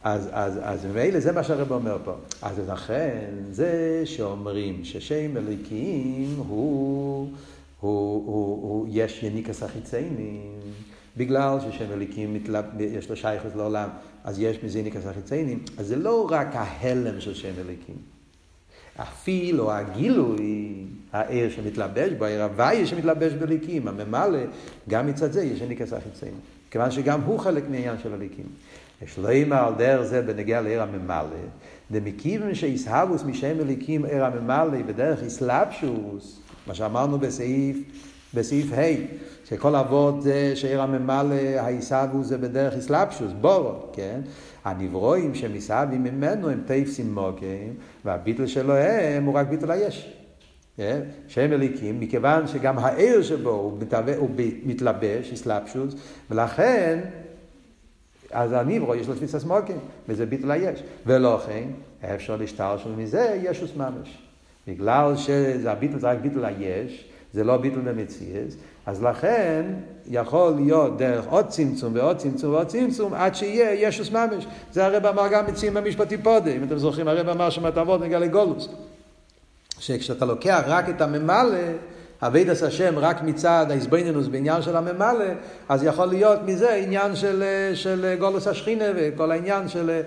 [0.04, 2.14] אז, אז, אז ממילא זה מה שהרב אומר פה.
[2.42, 7.30] אז לכן, זה שאומרים ששם אליקים הוא, הוא,
[7.80, 10.60] הוא, הוא, הוא יש יניקס החיציינים,
[11.16, 13.88] בגלל ששם אליקים מתלב, יש לו שייכות לעולם,
[14.24, 17.96] אז יש מזה יניקס החיציינים, אז זה לא רק ההלם של שם אליקים.
[18.96, 24.38] אפילו הגילוי, העיר שמתלבש בו, העיר הוויה שמתלבש בליקים, הממלא,
[24.88, 26.40] גם מצד זה יש הניקס החיציינים.
[26.70, 28.46] כיוון שגם הוא חלק מהעניין של הליקים.
[29.03, 31.37] יש אימה על דרך זה בנגיע לעיר הממלא,
[31.90, 37.77] דמקיבן שיסהבוס משם אליקים עיר הממלא בדרך איסלאפשוס, מה שאמרנו בסעיף,
[38.35, 38.83] בסעיף ה',
[39.44, 44.20] שכל אבות זה שעיר הממלא, האיסהבוס זה בדרך איסלאפשוס, בורו, כן?
[44.64, 50.14] הנברואים שמסביב ממנו הם תפסים מוקים, והביטל שלהם הוא רק ביטל היש.
[50.77, 51.01] כן?
[51.29, 54.31] שם אליקים, מכיוון שגם העיר שבו הוא, מתלבש, הוא
[54.64, 55.94] מתלבש, אסלאפשוס,
[56.31, 57.01] ולכן,
[58.31, 60.83] אז הניברו יש לו תפיסת מוקים, וזה ביטל היש.
[61.07, 61.64] ולכן,
[62.14, 64.18] אפשר להשתרשל מזה ישוס ממש.
[64.68, 69.64] בגלל שזה הביטל זה רק ביטל היש, זה לא ביטל במציאס, אז לכן
[70.07, 74.47] יכול להיות דרך עוד צמצום ועוד צמצום ועוד צמצום עד שיהיה ישוס ממש.
[74.73, 78.68] זה הרב אמר גם מציעים במשפטי פודה, אם אתם זוכרים, הרב אמר שמטבות נגיע לגולוס.
[79.79, 81.59] שכשאתה לוקח רק את הממלא,
[82.23, 85.25] אבידס השם רק מצד ההזבנינוס בעניין של הממלא,
[85.68, 87.44] אז יכול להיות מזה עניין של,
[87.75, 90.01] של גולוס השכינה וכל העניין של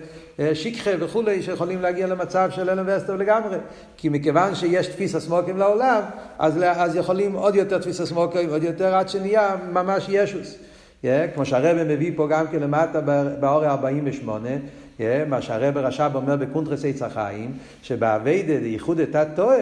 [0.53, 3.57] שיקחה וכולי, שיכולים להגיע למצב של אלם ואסתר לגמרי.
[3.97, 6.01] כי מכיוון שיש תפיס סמוקים לעולם,
[6.39, 10.55] אז, אז יכולים עוד יותר תפיס סמוקים, עוד יותר עד שנהיה ממש ישוס.
[11.03, 13.01] Yeah, כמו שהרבא מביא פה גם כן למטה
[13.39, 14.49] באורי 48,
[14.97, 17.51] yeah, מה שהרבא רש"ב אומר בקונטרס עץ החיים,
[17.83, 19.57] שבאביידה ייחוד את הטועה,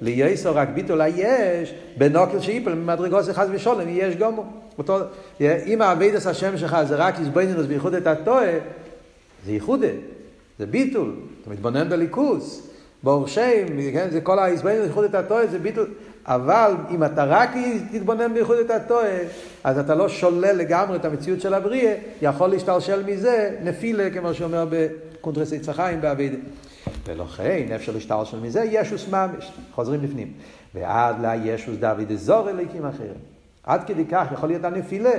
[0.00, 4.44] לייסו רק ביטול היש, בנוקל שאיפל ממדרגות זה חס ושולם, יש גומו.
[4.78, 4.98] אותו,
[5.38, 8.52] yeah, אם האביידס השם שלך זה רק יסבוינינוס וייחוד את הטועה,
[9.46, 9.88] זה ייחודה,
[10.62, 12.68] זה ביטול, אתה מתבונן בליכוס,
[13.02, 15.88] ברוך שם, כן, זה כל ההסברים את הטועה, זה ביטול,
[16.26, 17.50] אבל אם אתה רק
[17.92, 19.18] תתבונן בייחוד את הטועה,
[19.64, 24.66] אז אתה לא שולל לגמרי את המציאות של הבריאה, יכול להשתלשל מזה נפילה, כמו שאומר
[24.70, 26.36] בקונטרס עץ החיים באבידה.
[27.06, 30.32] ולכן אפשר להשתלשל מזה ישוס ממש, חוזרים לפנים.
[30.74, 33.14] ועד לה ישוס דוד אזור אליקים אחרים.
[33.64, 35.12] עד כדי כך יכול להיות הנפילה,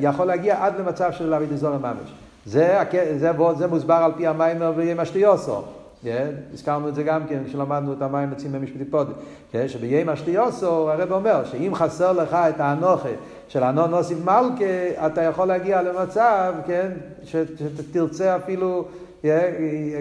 [0.00, 2.21] יכול להגיע עד למצב של דוד אזור ממש.
[2.46, 2.78] זה,
[3.16, 5.62] זה, זה מוסבר על פי המיימר ויהיה משתיוסו.
[6.04, 6.06] Yeah,
[6.54, 9.12] הזכרנו את זה גם כן כשלמדנו את המים עצים במשפטי פודי.
[9.52, 13.08] Yeah, שביהיה משתיוסו הרב אומר שאם חסר לך את האנוכה
[13.48, 16.90] של אנון נוסיף מלכה, אתה יכול להגיע למצב, כן,
[17.24, 18.84] שתרצה אפילו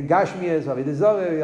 [0.08, 1.42] גשמיאס, אבידי זורי,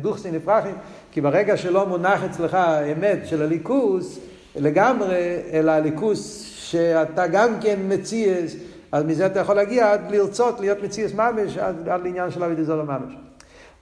[0.00, 0.74] דוכסין נפרחים,
[1.12, 2.58] כי ברגע שלא מונח אצלך
[2.92, 4.18] אמת של הליכוס
[4.56, 8.56] לגמרי, אלא הליכוס שאתה גם כן מציאס,
[8.92, 12.64] אז מזה אתה יכול להגיע עד לרצות להיות מציאס ממש, עד, עד לעניין של אבידי
[12.64, 13.14] זולה ממש.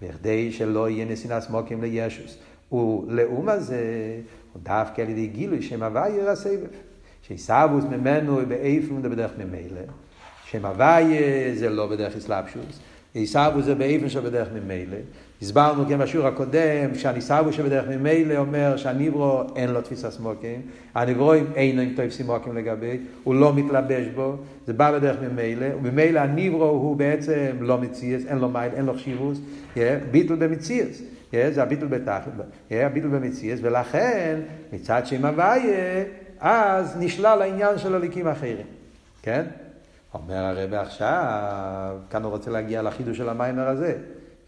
[0.03, 2.39] בכדי שלא יהיה נשינס מוקים לישוס.
[2.73, 3.81] ולאום הזה,
[4.53, 6.67] הוא דווקא על ידי גילוי שם הוויה הסבב.
[7.23, 9.81] שיסבוס ממנו באיפן זה בדרך ממילא.
[10.45, 12.81] שם הוויה זה לא בדרך אסלאפשוס.
[13.15, 14.97] עיסאוו זה באיפן שבדרך ממילא.
[15.43, 20.63] הסברנו גם בשיעור הקודם שהניסאוו שבדרך ממילא אומר שהניברו אין לו תפיסה סמוקים,
[20.95, 26.21] הניברואים אין עם תופסים מוקים לגבי, הוא לא מתלבש בו, זה בא בדרך ממילא, וממילא
[26.21, 29.41] הניברו הוא בעצם לא מציאס, אין לו מייל, אין לו חשיבוס,
[30.11, 31.03] ביטל במציאס.
[31.33, 32.33] זה הביטל בתחת,
[32.71, 34.41] הביטל במציאס, ולכן
[34.73, 36.05] מצד שם הוויה,
[36.41, 38.67] אז נשלל העניין של הליקים אחרים,
[39.23, 39.45] כן?
[40.15, 43.95] אומר הרב עכשיו, כאן הוא רוצה להגיע לחידוש של המיימר הזה,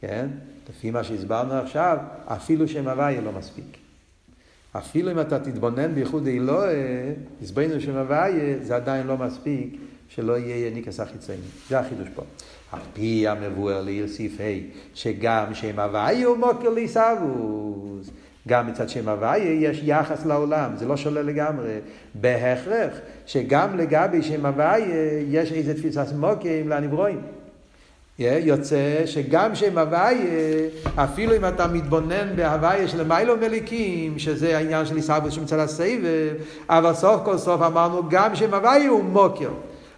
[0.01, 0.27] כן?
[0.71, 3.77] לפי מה שהסברנו עכשיו, אפילו שם הוויה לא מספיק.
[4.73, 6.77] אפילו אם אתה תתבונן בייחוד אלוהי,
[7.43, 9.77] עזבנו שם הוויה, זה עדיין לא מספיק
[10.09, 11.43] שלא יהיה יניקס החיצייני.
[11.69, 12.23] זה החידוש פה.
[12.73, 14.45] על פי המבואר ליוסיף ה'
[14.95, 18.11] שגם שם הוויה הוא מוקר לעיסאוווס.
[18.49, 21.79] גם מצד שם הוויה יש יחס לעולם, זה לא שולל לגמרי.
[22.15, 22.93] בהכרח
[23.27, 24.89] שגם לגבי שם הוויה
[25.29, 27.21] יש איזה תפיסת מוקים לנברואים.
[28.21, 30.31] יוצא שגם שם הוויה,
[30.97, 36.33] אפילו אם אתה מתבונן בהוויה של מיילו מליקים, שזה העניין של עיסאוווס שמצד הסבב,
[36.69, 39.51] אבל סוף כל סוף אמרנו גם שם הוויה הוא מוקר.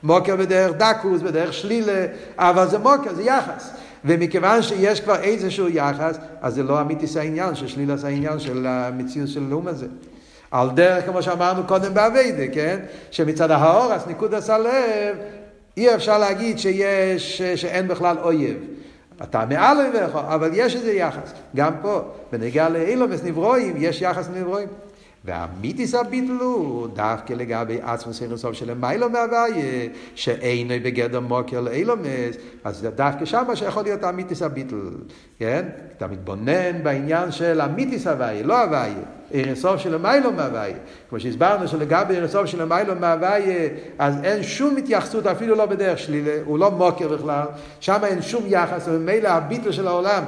[0.03, 2.07] מוקר בדרך דקוס, בדרך שלילה,
[2.39, 3.71] אבל זה מוקר, זה יחס.
[4.05, 9.29] ומכיוון שיש כבר איזשהו יחס, אז זה לא אמיתיס העניין של שלילת העניין של המציאות
[9.29, 9.87] של לאום הזה.
[10.51, 12.79] על דרך, כמו שאמרנו קודם באביידה, כן?
[13.11, 15.17] שמצד האורס, ניקוד הלב,
[15.77, 18.57] אי אפשר להגיד שיש, שאין בכלל אויב.
[19.23, 21.33] אתה מעל אויביך, אבל יש איזה יחס.
[21.57, 22.01] גם פה,
[22.33, 24.69] בנגיע לאילומס נברואים, יש יחס לנברואים.
[25.25, 32.89] והמיתיס הביטלו דווקא לגבי עצמוס אין סוף של מיילו מהוויה שאינו בגדר מוקר לאילומס אז
[32.97, 34.91] דווקא שם שיכול להיות המיתיס הביטל
[35.39, 35.65] כן?
[35.97, 38.95] אתה מתבונן בעניין של המיתיס הוויה לא הוויה
[39.33, 40.77] אין של מיילו מהוויה.
[41.09, 46.23] כמו שהסברנו שלגבי אין של מיילו מהוויה אז אין שום התייחסות אפילו לא בדרך שלי
[46.45, 47.47] הוא לא מוקר בכלל.
[47.81, 50.25] שם אין שום יחס וממילא הביטל של העולם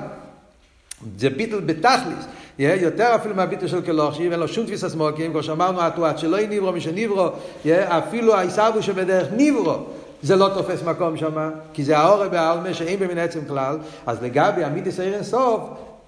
[1.18, 2.26] זה ביטל בתכליס
[2.58, 6.48] יותר אפילו מהביטוי של כלוכשי, ואין לו שום תפיסה סמוקים, כמו שאמרנו, התואט שלא יהיה
[6.48, 7.28] ניברו, מי שניברו,
[7.68, 9.76] אפילו העיסאוו שבדרך ניברו.
[10.22, 14.64] זה לא תופס מקום שם, כי זה האורא בעלמה שאין במין עצם כלל, אז לגבי
[14.64, 15.60] המיתיס העיר אינסוף,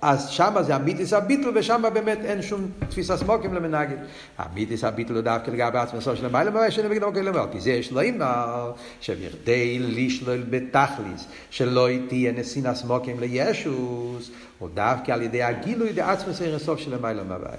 [0.03, 3.97] אז שמה זה המיתיס הביטל, ושם באמת אין שום תפיסה סמוקים למנהגת.
[4.39, 7.71] המיתיס הביטל דווקא לגבי עצמו סוף של המיילה, מה שאין בגלל מוקר למעלה, כי זה
[7.71, 14.31] יש לו אימר, שבכדי לשלול בתכליס, שלא תהיה נסין הסמוקים לישוס,
[14.61, 17.55] או דווקא על ידי הגילוי דעצמוס עיר הסוף של המיילה מהוויה.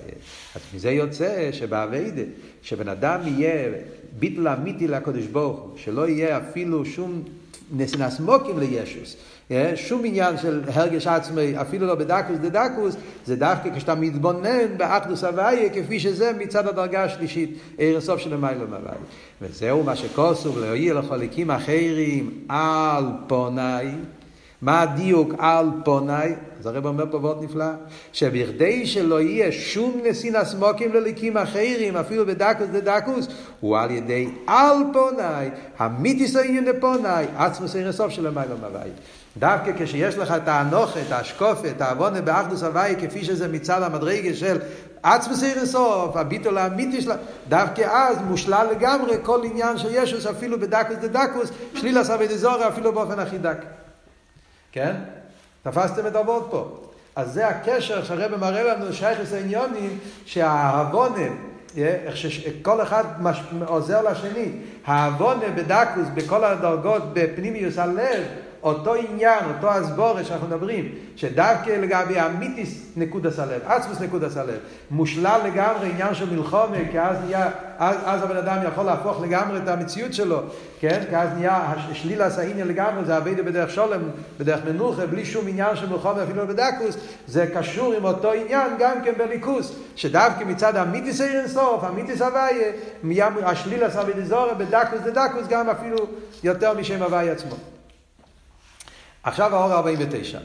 [0.55, 2.21] אז מזה יוצא שבאביידה,
[2.61, 3.69] שבן אדם יהיה
[4.19, 7.23] ביטל אמיתי לקדוש ברוך הוא, שלא יהיה אפילו שום
[7.71, 9.15] נסינס מוקים לישוס,
[9.75, 15.69] שום עניין של הרגש עצמי, אפילו לא בדקוס דדקוס, זה דווקא כשאתה מתבונן באחדוס הוויה,
[15.69, 18.95] כפי שזה מצד הדרגה השלישית, עיר הסוף של המיילה מהוויה.
[19.41, 23.87] וזהו מה שכוסוב, להועיל לחולקים אחרים על פונאי.
[24.61, 26.33] מה הדיוק על פונאי?
[26.59, 27.65] אז הרב אומר פה ועוד נפלא,
[28.13, 33.27] שבכדי שלא יהיה שום נסינס מוקים לליקים אחרים, אפילו בדקוס דדקוס,
[33.59, 38.89] הוא על ידי על פונאי, המיתיס העניין לפונאי, עצמוס אין הסוף של המים המוואי.
[39.37, 44.33] דווקא כשיש לך את האנוכה, את האשקופה, את העוונה באחדוס הוואי, כפי שזה מצד המדרגה
[44.33, 44.59] של
[45.03, 47.15] עצמוס אין הסוף, הביטול האמיתי שלה,
[47.49, 52.93] דווקא אז מושלל לגמרי כל עניין של ישוס, אפילו בדקוס דדקוס, שליל עשה ודזורי, אפילו
[52.93, 53.57] באופן הכי דק.
[54.77, 54.95] כן?
[55.63, 56.77] תפסתם את הוורד פה.
[57.15, 61.27] אז זה הקשר שהרבא מראה לנו שייכס העניונים, שהעוונה,
[61.77, 63.41] איך שכל אחד מש...
[63.65, 64.51] עוזר לשני,
[64.85, 68.23] העוונה בדקוס, בכל הדרגות, בפנימיוס הלב,
[68.63, 74.57] אותו עניין, אותו הסבורה שאנחנו מדברים, שדווקא לגבי אמיתיס נקודס הלב, עצמוס נקודס הלב,
[74.91, 79.57] מושלל לגמרי עניין של מלחומה, כי אז נהיה, אז, אז הבן אדם יכול להפוך לגמרי
[79.57, 80.41] את המציאות שלו,
[80.79, 81.03] כן?
[81.09, 83.99] כי אז נהיה שלילה סעיניה לגמרי, זה אביידה בדרך שולם,
[84.39, 88.95] בדרך מנוחה, בלי שום עניין של מלחומה אפילו בדקוס, זה קשור עם אותו עניין גם
[89.03, 95.69] כן בליכוס, שדווקא מצד אמיתיס אין סוף, אמיתיס הוויה, השלילה סעביידה זורה בדקוס דדקוס גם
[95.69, 95.97] אפילו
[96.43, 97.76] יותר משם הוויה עצמו.
[99.27, 100.39] עכשיו האור 49.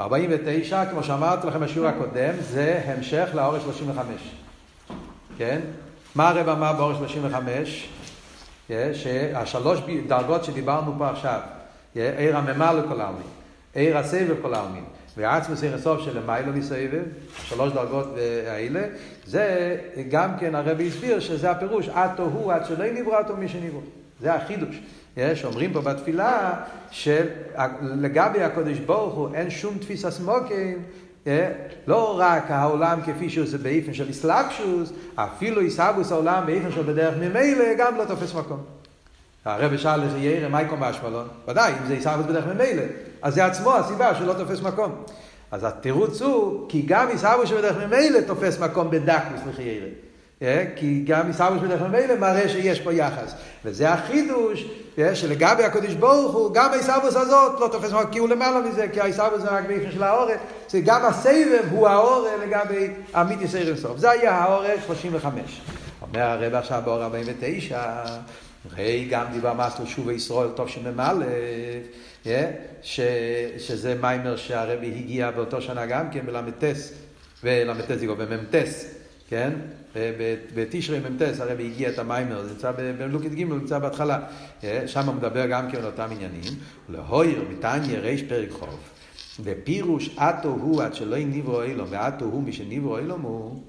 [0.00, 4.06] 49, כמו שאמרתי לכם בשיעור הקודם, זה המשך לאור 35.
[5.38, 5.60] כן?
[6.14, 7.88] מה הרב אמר באור 35?
[8.68, 8.90] כן?
[8.94, 11.40] שהשלוש דרגות שדיברנו פה עכשיו,
[11.94, 12.14] כן?
[12.18, 13.22] עיר הממה לכל העלמין,
[13.74, 14.84] עיר הסבב כל העלמין,
[15.16, 17.02] ועצמוס עיר הסוף של מיילו מסבב,
[17.44, 18.08] שלוש דרגות
[18.46, 18.82] האלה,
[19.26, 19.76] זה
[20.10, 24.01] גם כן הרבי הסביר שזה הפירוש, עתו הוא עד שלא נברא אותו מי שנברא.
[24.22, 24.80] זה החידוש.
[25.16, 26.54] יש, אומרים פה בתפילה
[26.90, 30.82] שלגבי הקודש ברוך הוא אין שום תפיסה סמוקים,
[31.86, 37.14] לא רק העולם כפי שהוא זה באיפן של איסלאפשוס, אפילו איסאבוס העולם באיפן של בדרך
[37.16, 38.60] ממילא גם לא תופס מקום.
[39.44, 41.28] הרב שאל איזה ירא, מה יקום באשמלון?
[41.48, 42.82] ודאי, אם זה איסאבוס בדרך ממילא,
[43.22, 45.04] אז זה עצמו הסיבה שלא תופס מקום.
[45.50, 49.88] אז התירוץ הוא, כי גם איסאבוס שבדרך ממילא תופס מקום בדקוס לחיירא.
[50.76, 53.34] כי גם עיסאוויש בדרך ממילא מראה שיש פה יחס.
[53.64, 54.66] וזה החידוש,
[55.14, 59.42] שלגבי הקדוש ברוך הוא, גם העיסאוויש הזאת לא תופס כי הוא למעלה מזה, כי העיסאוויש
[59.42, 60.34] זה רק באיפן של האורן,
[60.68, 63.98] שגם הסבב הוא האורן לגבי אמיתי סרן סוף.
[63.98, 65.60] זה היה האורן 35.
[66.02, 68.04] אומר הרב עכשיו באור 49,
[68.76, 71.12] ראי גם דיבר מסלול שוב ישראל טוב שמ"א,
[73.58, 76.92] שזה מיימר שהרבי הגיע באותו שנה גם כן בל"טס
[77.44, 78.84] ול"ט זה כבר במ"טס,
[79.28, 79.50] כן?
[80.54, 84.18] בתשרי מ"ט הרבי הגיע את המיימר, זה נמצא בלוקית ג', נמצא בהתחלה.
[84.86, 86.52] שם הוא מדבר גם כן על אותם עניינים.
[86.88, 88.90] להויר מתניא ריש פרק חוף.
[89.44, 93.62] ופירוש אטו הוא עד שלא נברו אילום, ואטו הוא מי שנברו אילום הוא,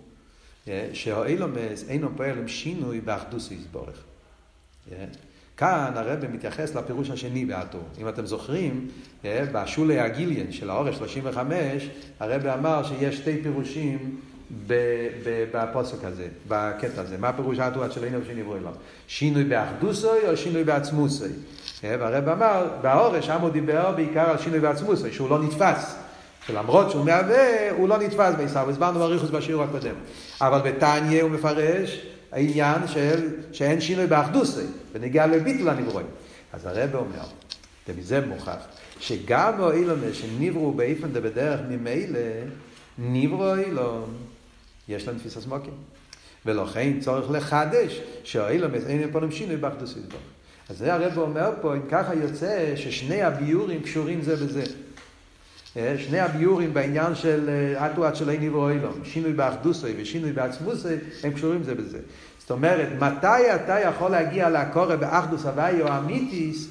[0.93, 4.03] שהאילומס אינו פועל עם שינוי באחדוס יסבורך.
[5.57, 7.77] כאן הרב מתייחס לפירוש השני באטו.
[8.01, 8.87] אם אתם זוכרים,
[9.25, 14.19] בשולי הגיליאן של האורש 35, הרב אמר שיש שתי פירושים
[15.51, 17.17] בפוסק הזה, בקטע הזה.
[17.17, 18.73] מה פירוש אטו עד שלא נברו שנברו אילום?
[19.07, 21.29] שינוי באחדוסוי או שינוי בעצמוסוי?
[21.83, 25.95] והרב אמר, באורש הוא דיבר בעיקר על שינוי בעצמוסוי, שהוא לא נתפס.
[26.47, 28.71] שלמרות שהוא מהווה, הוא לא נתפס בעיסאווה.
[28.71, 29.95] הסברנו באריכוס בשיעור הקודם.
[30.41, 36.07] אבל בתניא הוא מפרש העניין של שאין שינוי באחדוסי, ונגיע לביטול הנברואים.
[36.53, 37.25] אז הרב אומר,
[37.87, 38.57] ומזה מוכח,
[38.99, 42.19] שגם האילומס שנברו באיפן דבדרך ממילא,
[42.97, 44.05] נברו אילום,
[44.87, 45.73] יש להם תפיסה סמוקים.
[46.45, 49.99] ולכן צורך לחדש שהאילומס אין פה שינוי באחדוסי.
[50.69, 54.63] אז זה הרב אומר פה, אם ככה יוצא ששני הביורים קשורים זה בזה.
[55.97, 61.63] שני הביורים בעניין של אטו עד שלא נברא אילום, שינוי באחדוסוי ושינוי בעצמוסוי, הם קשורים
[61.63, 61.99] זה בזה.
[62.39, 66.67] זאת אומרת, מתי אתה יכול להגיע לקורא באחדוס הוואי או אמיתיס,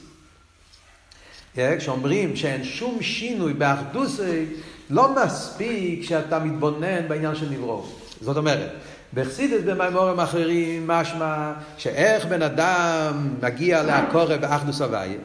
[1.57, 4.46] כשאומרים שאין שום שינוי באחדוסוי,
[4.90, 8.01] לא מספיק שאתה מתבונן בעניין של נברו.
[8.22, 8.70] זאת אומרת,
[9.14, 15.16] בחסידס במימורים אחרים משמע שאיך בן אדם מגיע לקורא באחדוס הוואי,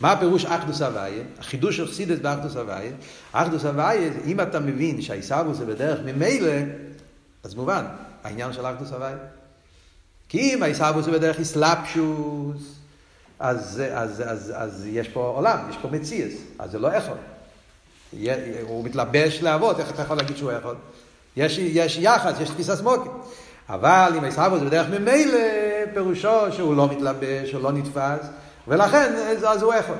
[0.00, 1.22] מה הפירוש אחדוס הוויה?
[1.38, 2.92] החידוש של חסידס באחדוס הוויה.
[3.32, 6.52] אחדוס הוויה, אם אתה מבין שהעיסאוווס זה בדרך ממילא,
[7.42, 7.84] אז מובן,
[8.24, 9.16] העניין של אחדוס הוויה.
[10.28, 12.74] כי אם העיסאוווס זה בדרך איסלאפשוס,
[13.38, 17.16] אז, אז, אז, אז יש פה עולם, יש פה מציאס, אז זה לא יכול.
[18.62, 20.74] הוא מתלבש לעבוד, איך אתה יכול להגיד שהוא יכול?
[21.36, 23.12] יש, יש יחס, יש תפיסה סמוקית.
[23.68, 25.38] אבל אם העיסאוווס זה בדרך ממילא,
[25.94, 28.26] פירושו שהוא לא מתלבש, הוא לא נתפס.
[28.68, 29.12] ולכן,
[29.46, 29.96] אז הוא יכול.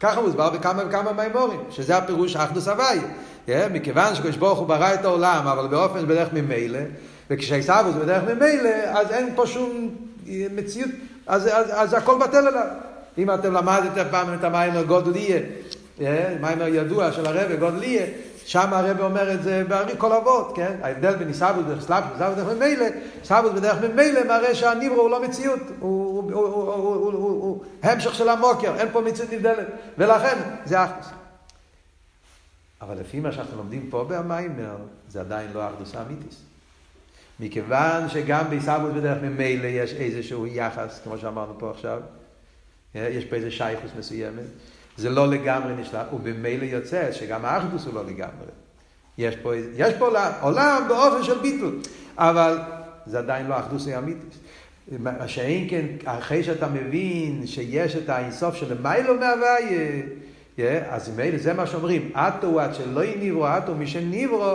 [0.00, 2.98] ככה מוסבר בכמה וכמה מימורים, שזה הפירוש אחדוס הוואי.
[3.46, 6.78] Yeah, מכיוון שקדוש ברוך הוא ברא את העולם, אבל באופן בדרך ממילא,
[7.30, 9.90] וכשעיסאוווס בדרך ממילא, אז אין פה שום
[10.26, 10.90] מציאות,
[11.26, 12.66] אז, אז, אז הכל בטל עליו.
[13.18, 15.38] אם אתם למדתם פעם את המיימר גודליה,
[16.40, 18.06] מיימר ידוע של הרב גודליה,
[18.46, 19.62] שם הרב אומר את זה
[19.98, 20.76] כל אבות, כן?
[20.82, 22.86] ההבדל בין עיסאוווס בדרך סלאפ, עיסאוווס בדרך ממילא,
[23.20, 29.32] עיסאוווס בדרך ממילא מראה שהניברו הוא לא מציאות, הוא המשך של המוקר, אין פה מציאות
[29.32, 29.66] נבדלת,
[29.98, 31.06] ולכן זה אחדוס.
[32.80, 34.76] אבל לפי מה שאנחנו לומדים פה במיימר,
[35.08, 36.42] זה עדיין לא אחדוס האמיתיס.
[37.40, 42.00] מכיוון שגם בעיסאוווס בדרך ממילא יש איזשהו יחס, כמו שאמרנו פה עכשיו,
[42.94, 44.44] יש פה איזה שייכוס מסוימת.
[44.96, 48.46] זה לא לגמרי נשלט, ובמילא יוצא שגם האחדוס הוא לא לגמרי.
[49.18, 50.08] יש פה, יש פה
[50.40, 51.78] עולם באופן של ביטול,
[52.18, 52.58] אבל
[53.06, 54.34] זה עדיין לא אחדוס האמיתית.
[54.98, 59.56] מה שאין כן, אחרי שאתה מבין שיש את האינסוף של מיילו מהוויה,
[60.56, 64.52] yeah, אז מילא זה מה שאומרים, אטו עד שלא יניברו, אטו מי שניברו,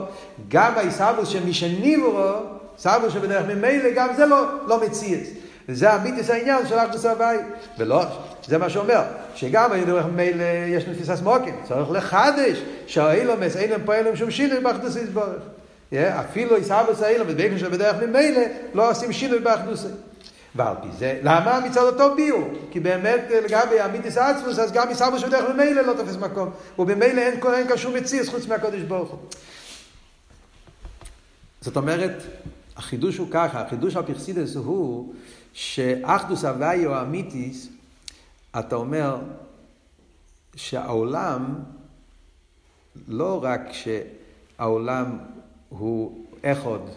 [0.47, 2.31] גם העיסאוווס של מי שניברו,
[2.77, 5.27] סבו שבדרך ממילא, גם זה לא, לא מציאס.
[5.69, 7.37] וזה אמיתיס העניין של אחדוס הוואי.
[7.77, 8.03] ולא,
[8.47, 9.03] זה מה שאומר,
[9.35, 14.95] שגם דרך ממילא יש נתפיסה סמוקים, צריך לחדש שהאילומס אין להם פועלים שום שינוי באחדוס
[14.95, 15.41] יסבורך.
[15.93, 18.41] אפילו עיסאוויס האילומס, באופן שבדרך ממילא
[18.73, 19.85] לא עושים שינוי באחדוס.
[20.55, 22.49] ועל פי זה, למה מצד אותו ביור?
[22.71, 27.39] כי באמת לגבי אמיתיס עצמוס, אז גם עיסאוויס שבדרך ממילא לא תופס מקום, ובמילא אין
[27.67, 29.19] כאן שום מציאס חוץ מהקודש ברוך הוא.
[31.61, 32.23] זאת אומרת,
[32.81, 35.13] החידוש הוא ככה, החידוש על פרסידס הוא
[35.53, 37.69] שאחדוס הוואי או אמיתיס,
[38.59, 39.17] אתה אומר
[40.55, 41.55] שהעולם,
[43.07, 45.17] לא רק שהעולם
[45.69, 46.25] הוא
[46.63, 46.89] עוד,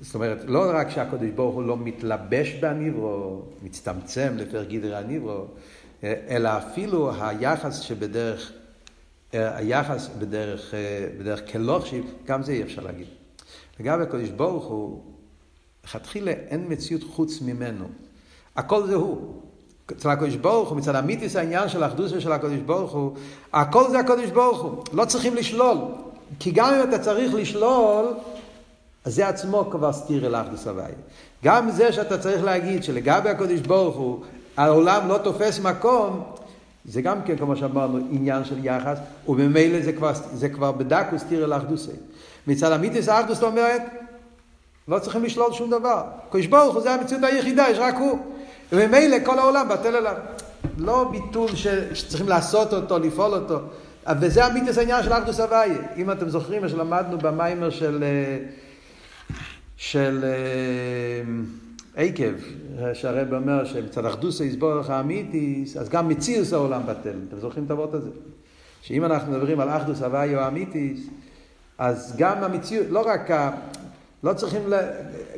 [0.00, 5.44] זאת אומרת, לא רק שהקדוש ברוך הוא לא מתלבש בניברו, מצטמצם לפר גדרי הניברו,
[6.04, 8.52] אלא אפילו היחס שבדרך,
[9.32, 10.74] היחס בדרך,
[11.18, 13.21] בדרך כלוכשיב, גם זה אי אפשר להגיד.
[13.80, 15.02] לגבי הקדוש ברוך הוא,
[15.84, 17.84] לכתחילה אין מציאות חוץ ממנו.
[18.56, 19.18] הכל זה הוא.
[19.92, 23.12] אצל הקדוש ברוך הוא, מצד המיתיס העניין של האחדוס של הקדוש ברוך הוא,
[23.52, 24.84] הכל זה הקדוש ברוך הוא.
[24.92, 25.76] לא צריכים לשלול.
[26.38, 28.14] כי גם אם אתה צריך לשלול,
[29.04, 30.92] אז זה עצמו כבר סתיר אל האחדוס הוואי.
[31.44, 34.20] גם זה שאתה צריך להגיד שלגבי הקדוש ברוך הוא,
[34.56, 36.22] העולם לא תופס מקום,
[36.84, 41.44] זה גם כן, כמו שאמרנו, עניין של יחס, וממילא זה כבר, זה כבר בדקו סתיר
[41.44, 41.52] אל.
[42.46, 43.82] מצד המיתיס האחדוס זאת אומרת,
[44.88, 46.04] לא צריכים לשלול שום דבר.
[46.30, 48.18] קדוש ברוך הוא זה המציאות היחידה, יש רק הוא.
[48.72, 50.16] וממילא כל העולם בטל אליו.
[50.78, 51.66] לא ביטול ש...
[51.94, 53.58] שצריכים לעשות אותו, לפעול אותו.
[54.20, 55.78] וזה המיתוס העניין של אחדוס הוויה.
[55.96, 58.04] אם אתם זוכרים מה שלמדנו במיימר של,
[59.76, 60.24] של
[61.96, 62.32] עקב,
[62.92, 67.14] שהרב אומר שמצד אחדוס היסבורך האמיתיס, אז גם מציאוס העולם בטל.
[67.28, 68.10] אתם זוכרים את הוות הזה?
[68.82, 71.00] שאם אנחנו מדברים על אחדוס הוויה או האמיתיס,
[71.82, 73.50] אז גם המציאות, לא רק ה...
[74.24, 74.74] לא צריכים, ל...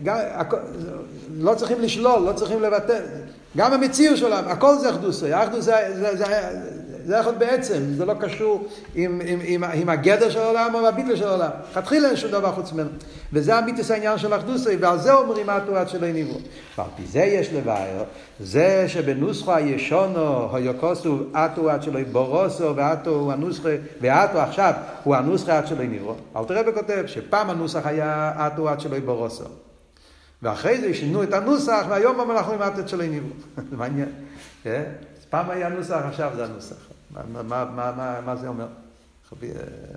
[0.03, 0.17] גם,
[1.41, 3.03] לא צריכים לשלול, לא צריכים לבטל.
[3.57, 5.33] גם המציאות של העולם, הכל זה אחדוסי.
[5.33, 6.25] האחדוס זה, זה, זה,
[7.05, 11.17] זה יכול בעצם, זה לא קשור עם, עם, עם, עם הגדר של העולם או הביטל
[11.17, 11.51] של העולם.
[11.71, 12.91] לכתחילה אין שום דבר חוץ ממנו.
[13.33, 16.39] וזה המיתוס העניין של אחדוסי, ועל זה אומרים אטו עד שלא נברו.
[16.79, 18.05] ועל פי זה יש לבאר,
[18.41, 23.69] זה שבנוסחו הישונו, היוקוסו, אטו עד שלא בורוסו, ואטו הוא הנוסחה,
[24.01, 24.73] ואטו עכשיו
[25.05, 26.15] הוא הנוסחה עד שלא נברו.
[26.37, 29.45] אל תראה בכותב, שפעם הנוסח היה אטו עד שלא בורוסו.
[30.43, 33.31] ואחרי זה שינו את הנוסח, והיום אנחנו עם אטו עד שלא נברו.
[33.71, 34.09] זה מעניין.
[34.67, 34.83] אה?
[35.35, 36.94] פעם היה נוסח, עכשיו זה הנוסח.
[37.15, 38.67] מה, מה, מה, מה, זה אומר?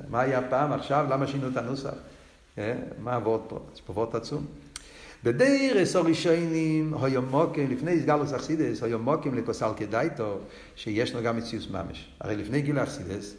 [0.09, 1.93] מה היה פעם, עכשיו, למה שינו את הנוסח?
[2.57, 2.73] אה?
[2.99, 3.59] מה עבוד פה?
[3.73, 4.45] יש פה עבוד עצום.
[5.23, 10.37] בדיירס הראשונים, היומוקים, לפני סגלוס אכסידס, היומוקים לכוסל כדאיתו,
[10.75, 12.09] שיש לו גם מציאוס ממש.
[12.19, 13.33] הרי לפני גיל אכסידס,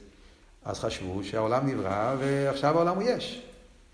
[0.65, 3.43] אז חשבו שהעולם נברא ועכשיו העולם הוא יש.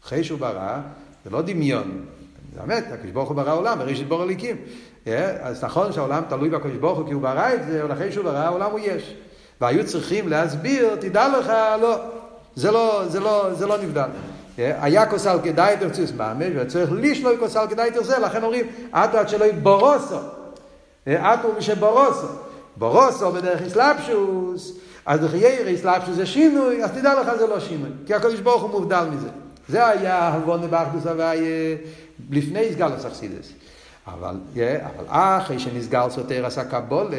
[0.05, 0.81] אחרי שהוא ברא,
[1.25, 2.05] זה לא דמיון.
[2.55, 4.57] זה אמת, הקדוש ברוך הוא ברא עולם, בראשית בור הליקים.
[5.07, 5.31] אה?
[5.47, 8.25] אז נכון שהעולם תלוי בקדוש ברוך הוא כי הוא ברא את זה, אבל אחרי שהוא
[8.25, 9.15] ברא העולם הוא יש.
[9.65, 11.97] והיו צריכים להסביר, תדע לך, לא,
[12.55, 14.09] זה לא, זה לא, זה לא נבדל.
[14.59, 19.47] היה כוסל כדאי תרציוס ממש, וצריך לשלוי כוסל כדאי תרצה, לכן אומרים, עטו עד שלא
[19.63, 20.17] בורוסו.
[21.07, 22.27] עטו משבורוסו.
[22.77, 24.73] בורוסו בדרך אסלאפשוס,
[25.07, 28.71] אז דחייר אסלאפשוס זה שינוי, אז תדע לך זה לא שינוי, כי הקדוש ברוך הוא
[28.71, 29.29] מובדל מזה.
[29.69, 31.77] זה היה הלבונה באחדוס הוויה
[32.31, 33.53] לפני סגלוס אכסידס.
[34.07, 34.37] אבל,
[34.83, 37.17] אבל אחרי שנסגר סותר עשה קבולה,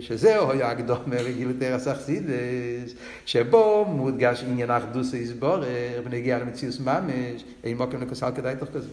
[0.00, 2.92] שזהו היה הקדומה לגיל תרס אכסידס,
[3.26, 5.64] שבו מודגש עניין אחדוס יסבורר,
[6.04, 8.88] ונגיע למציאוס ממש, אין מוקם לכוסל כדאי תוך כזה.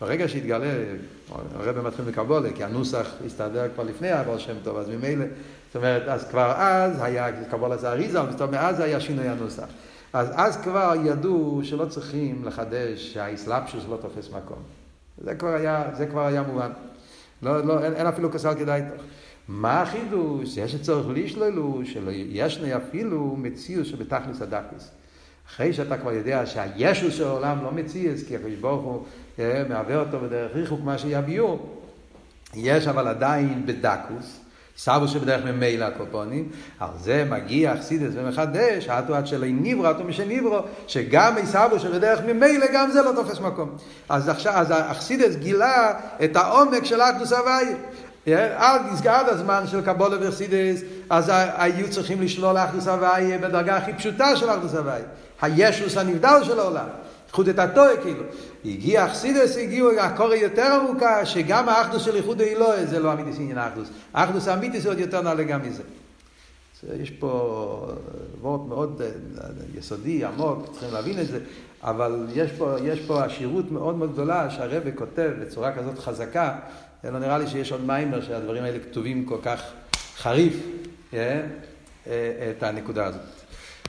[0.00, 0.72] ברגע שהתגלה,
[1.54, 5.24] הרב מתחיל מקבולה, כי הנוסח הסתדר כבר לפני הבעל שם טוב, אז ממילא,
[5.66, 9.66] זאת אומרת, אז כבר אז היה, קבולה זה אריזה, זאת אומרת, מאז היה שינוי הנוסח.
[10.12, 14.83] אז אז כבר ידעו שלא צריכים לחדש, שהאסלאפשוס לא תופס מקום.
[15.24, 16.70] זה כבר היה, זה כבר היה מובן.
[17.42, 19.04] לא, לא, אין, אין אפילו כסל כדאי תוך.
[19.48, 20.56] מה החידוש?
[20.56, 24.90] יש צורך לשלולו, שלא ישנה אפילו מציאוס שבתכלס הדקוס.
[25.48, 29.04] אחרי שאתה כבר יודע שהישוס של העולם לא מציאס, כי הקדוש ברוך הוא
[29.38, 31.58] אה, מהווה אותו בדרך ריחוק מה שיביאו,
[32.54, 34.40] יש אבל עדיין בדקוס,
[34.76, 36.48] סבו שבדרך ממילא הקופונים,
[36.80, 42.66] על זה מגיע אכסידס ומחדש, עטו עד שלא ניברו, עטו משניברו, שגם סבו שבדרך ממילא
[42.74, 43.70] גם זה לא תופס מקום.
[44.08, 45.92] אז אז אכסידס גילה
[46.24, 47.76] את העומק של אחדוס הוויה.
[48.56, 54.36] עד, עד הזמן של קבולה ואכסידס, אז היו צריכים לשלול אחדוס הוויה בדרגה הכי פשוטה
[54.36, 55.04] של אחדוס הוויה.
[55.42, 56.86] הישוס הנבדל של העולם.
[57.34, 58.24] איחוד את התועה כאילו.
[58.64, 63.58] הגיע אכסידס, הגיעו הקורא יותר עמוקה, שגם האחדוס של איחוד האלוהי זה לא אמיתיס עניין
[63.58, 63.88] האחדוס.
[64.14, 65.82] האחדוס האמיתיס עוד יותר נעלה גם מזה.
[67.00, 67.88] יש פה
[68.40, 69.08] וורט מאוד אה,
[69.78, 71.38] יסודי, עמוק, צריכים להבין את זה,
[71.82, 76.58] אבל יש פה, יש פה עשירות מאוד מאוד גדולה שהרבא כותב בצורה כזאת חזקה,
[77.04, 79.62] לא נראה לי שיש עוד מיימר שהדברים האלה כתובים כל כך
[80.16, 80.54] חריף,
[81.14, 81.40] אה,
[82.06, 83.43] אה, את הנקודה הזאת.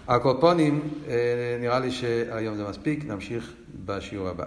[0.08, 0.82] הקופונים,
[1.62, 3.54] נראה לי שהיום זה מספיק, נמשיך
[3.86, 4.44] בשיעור הבא.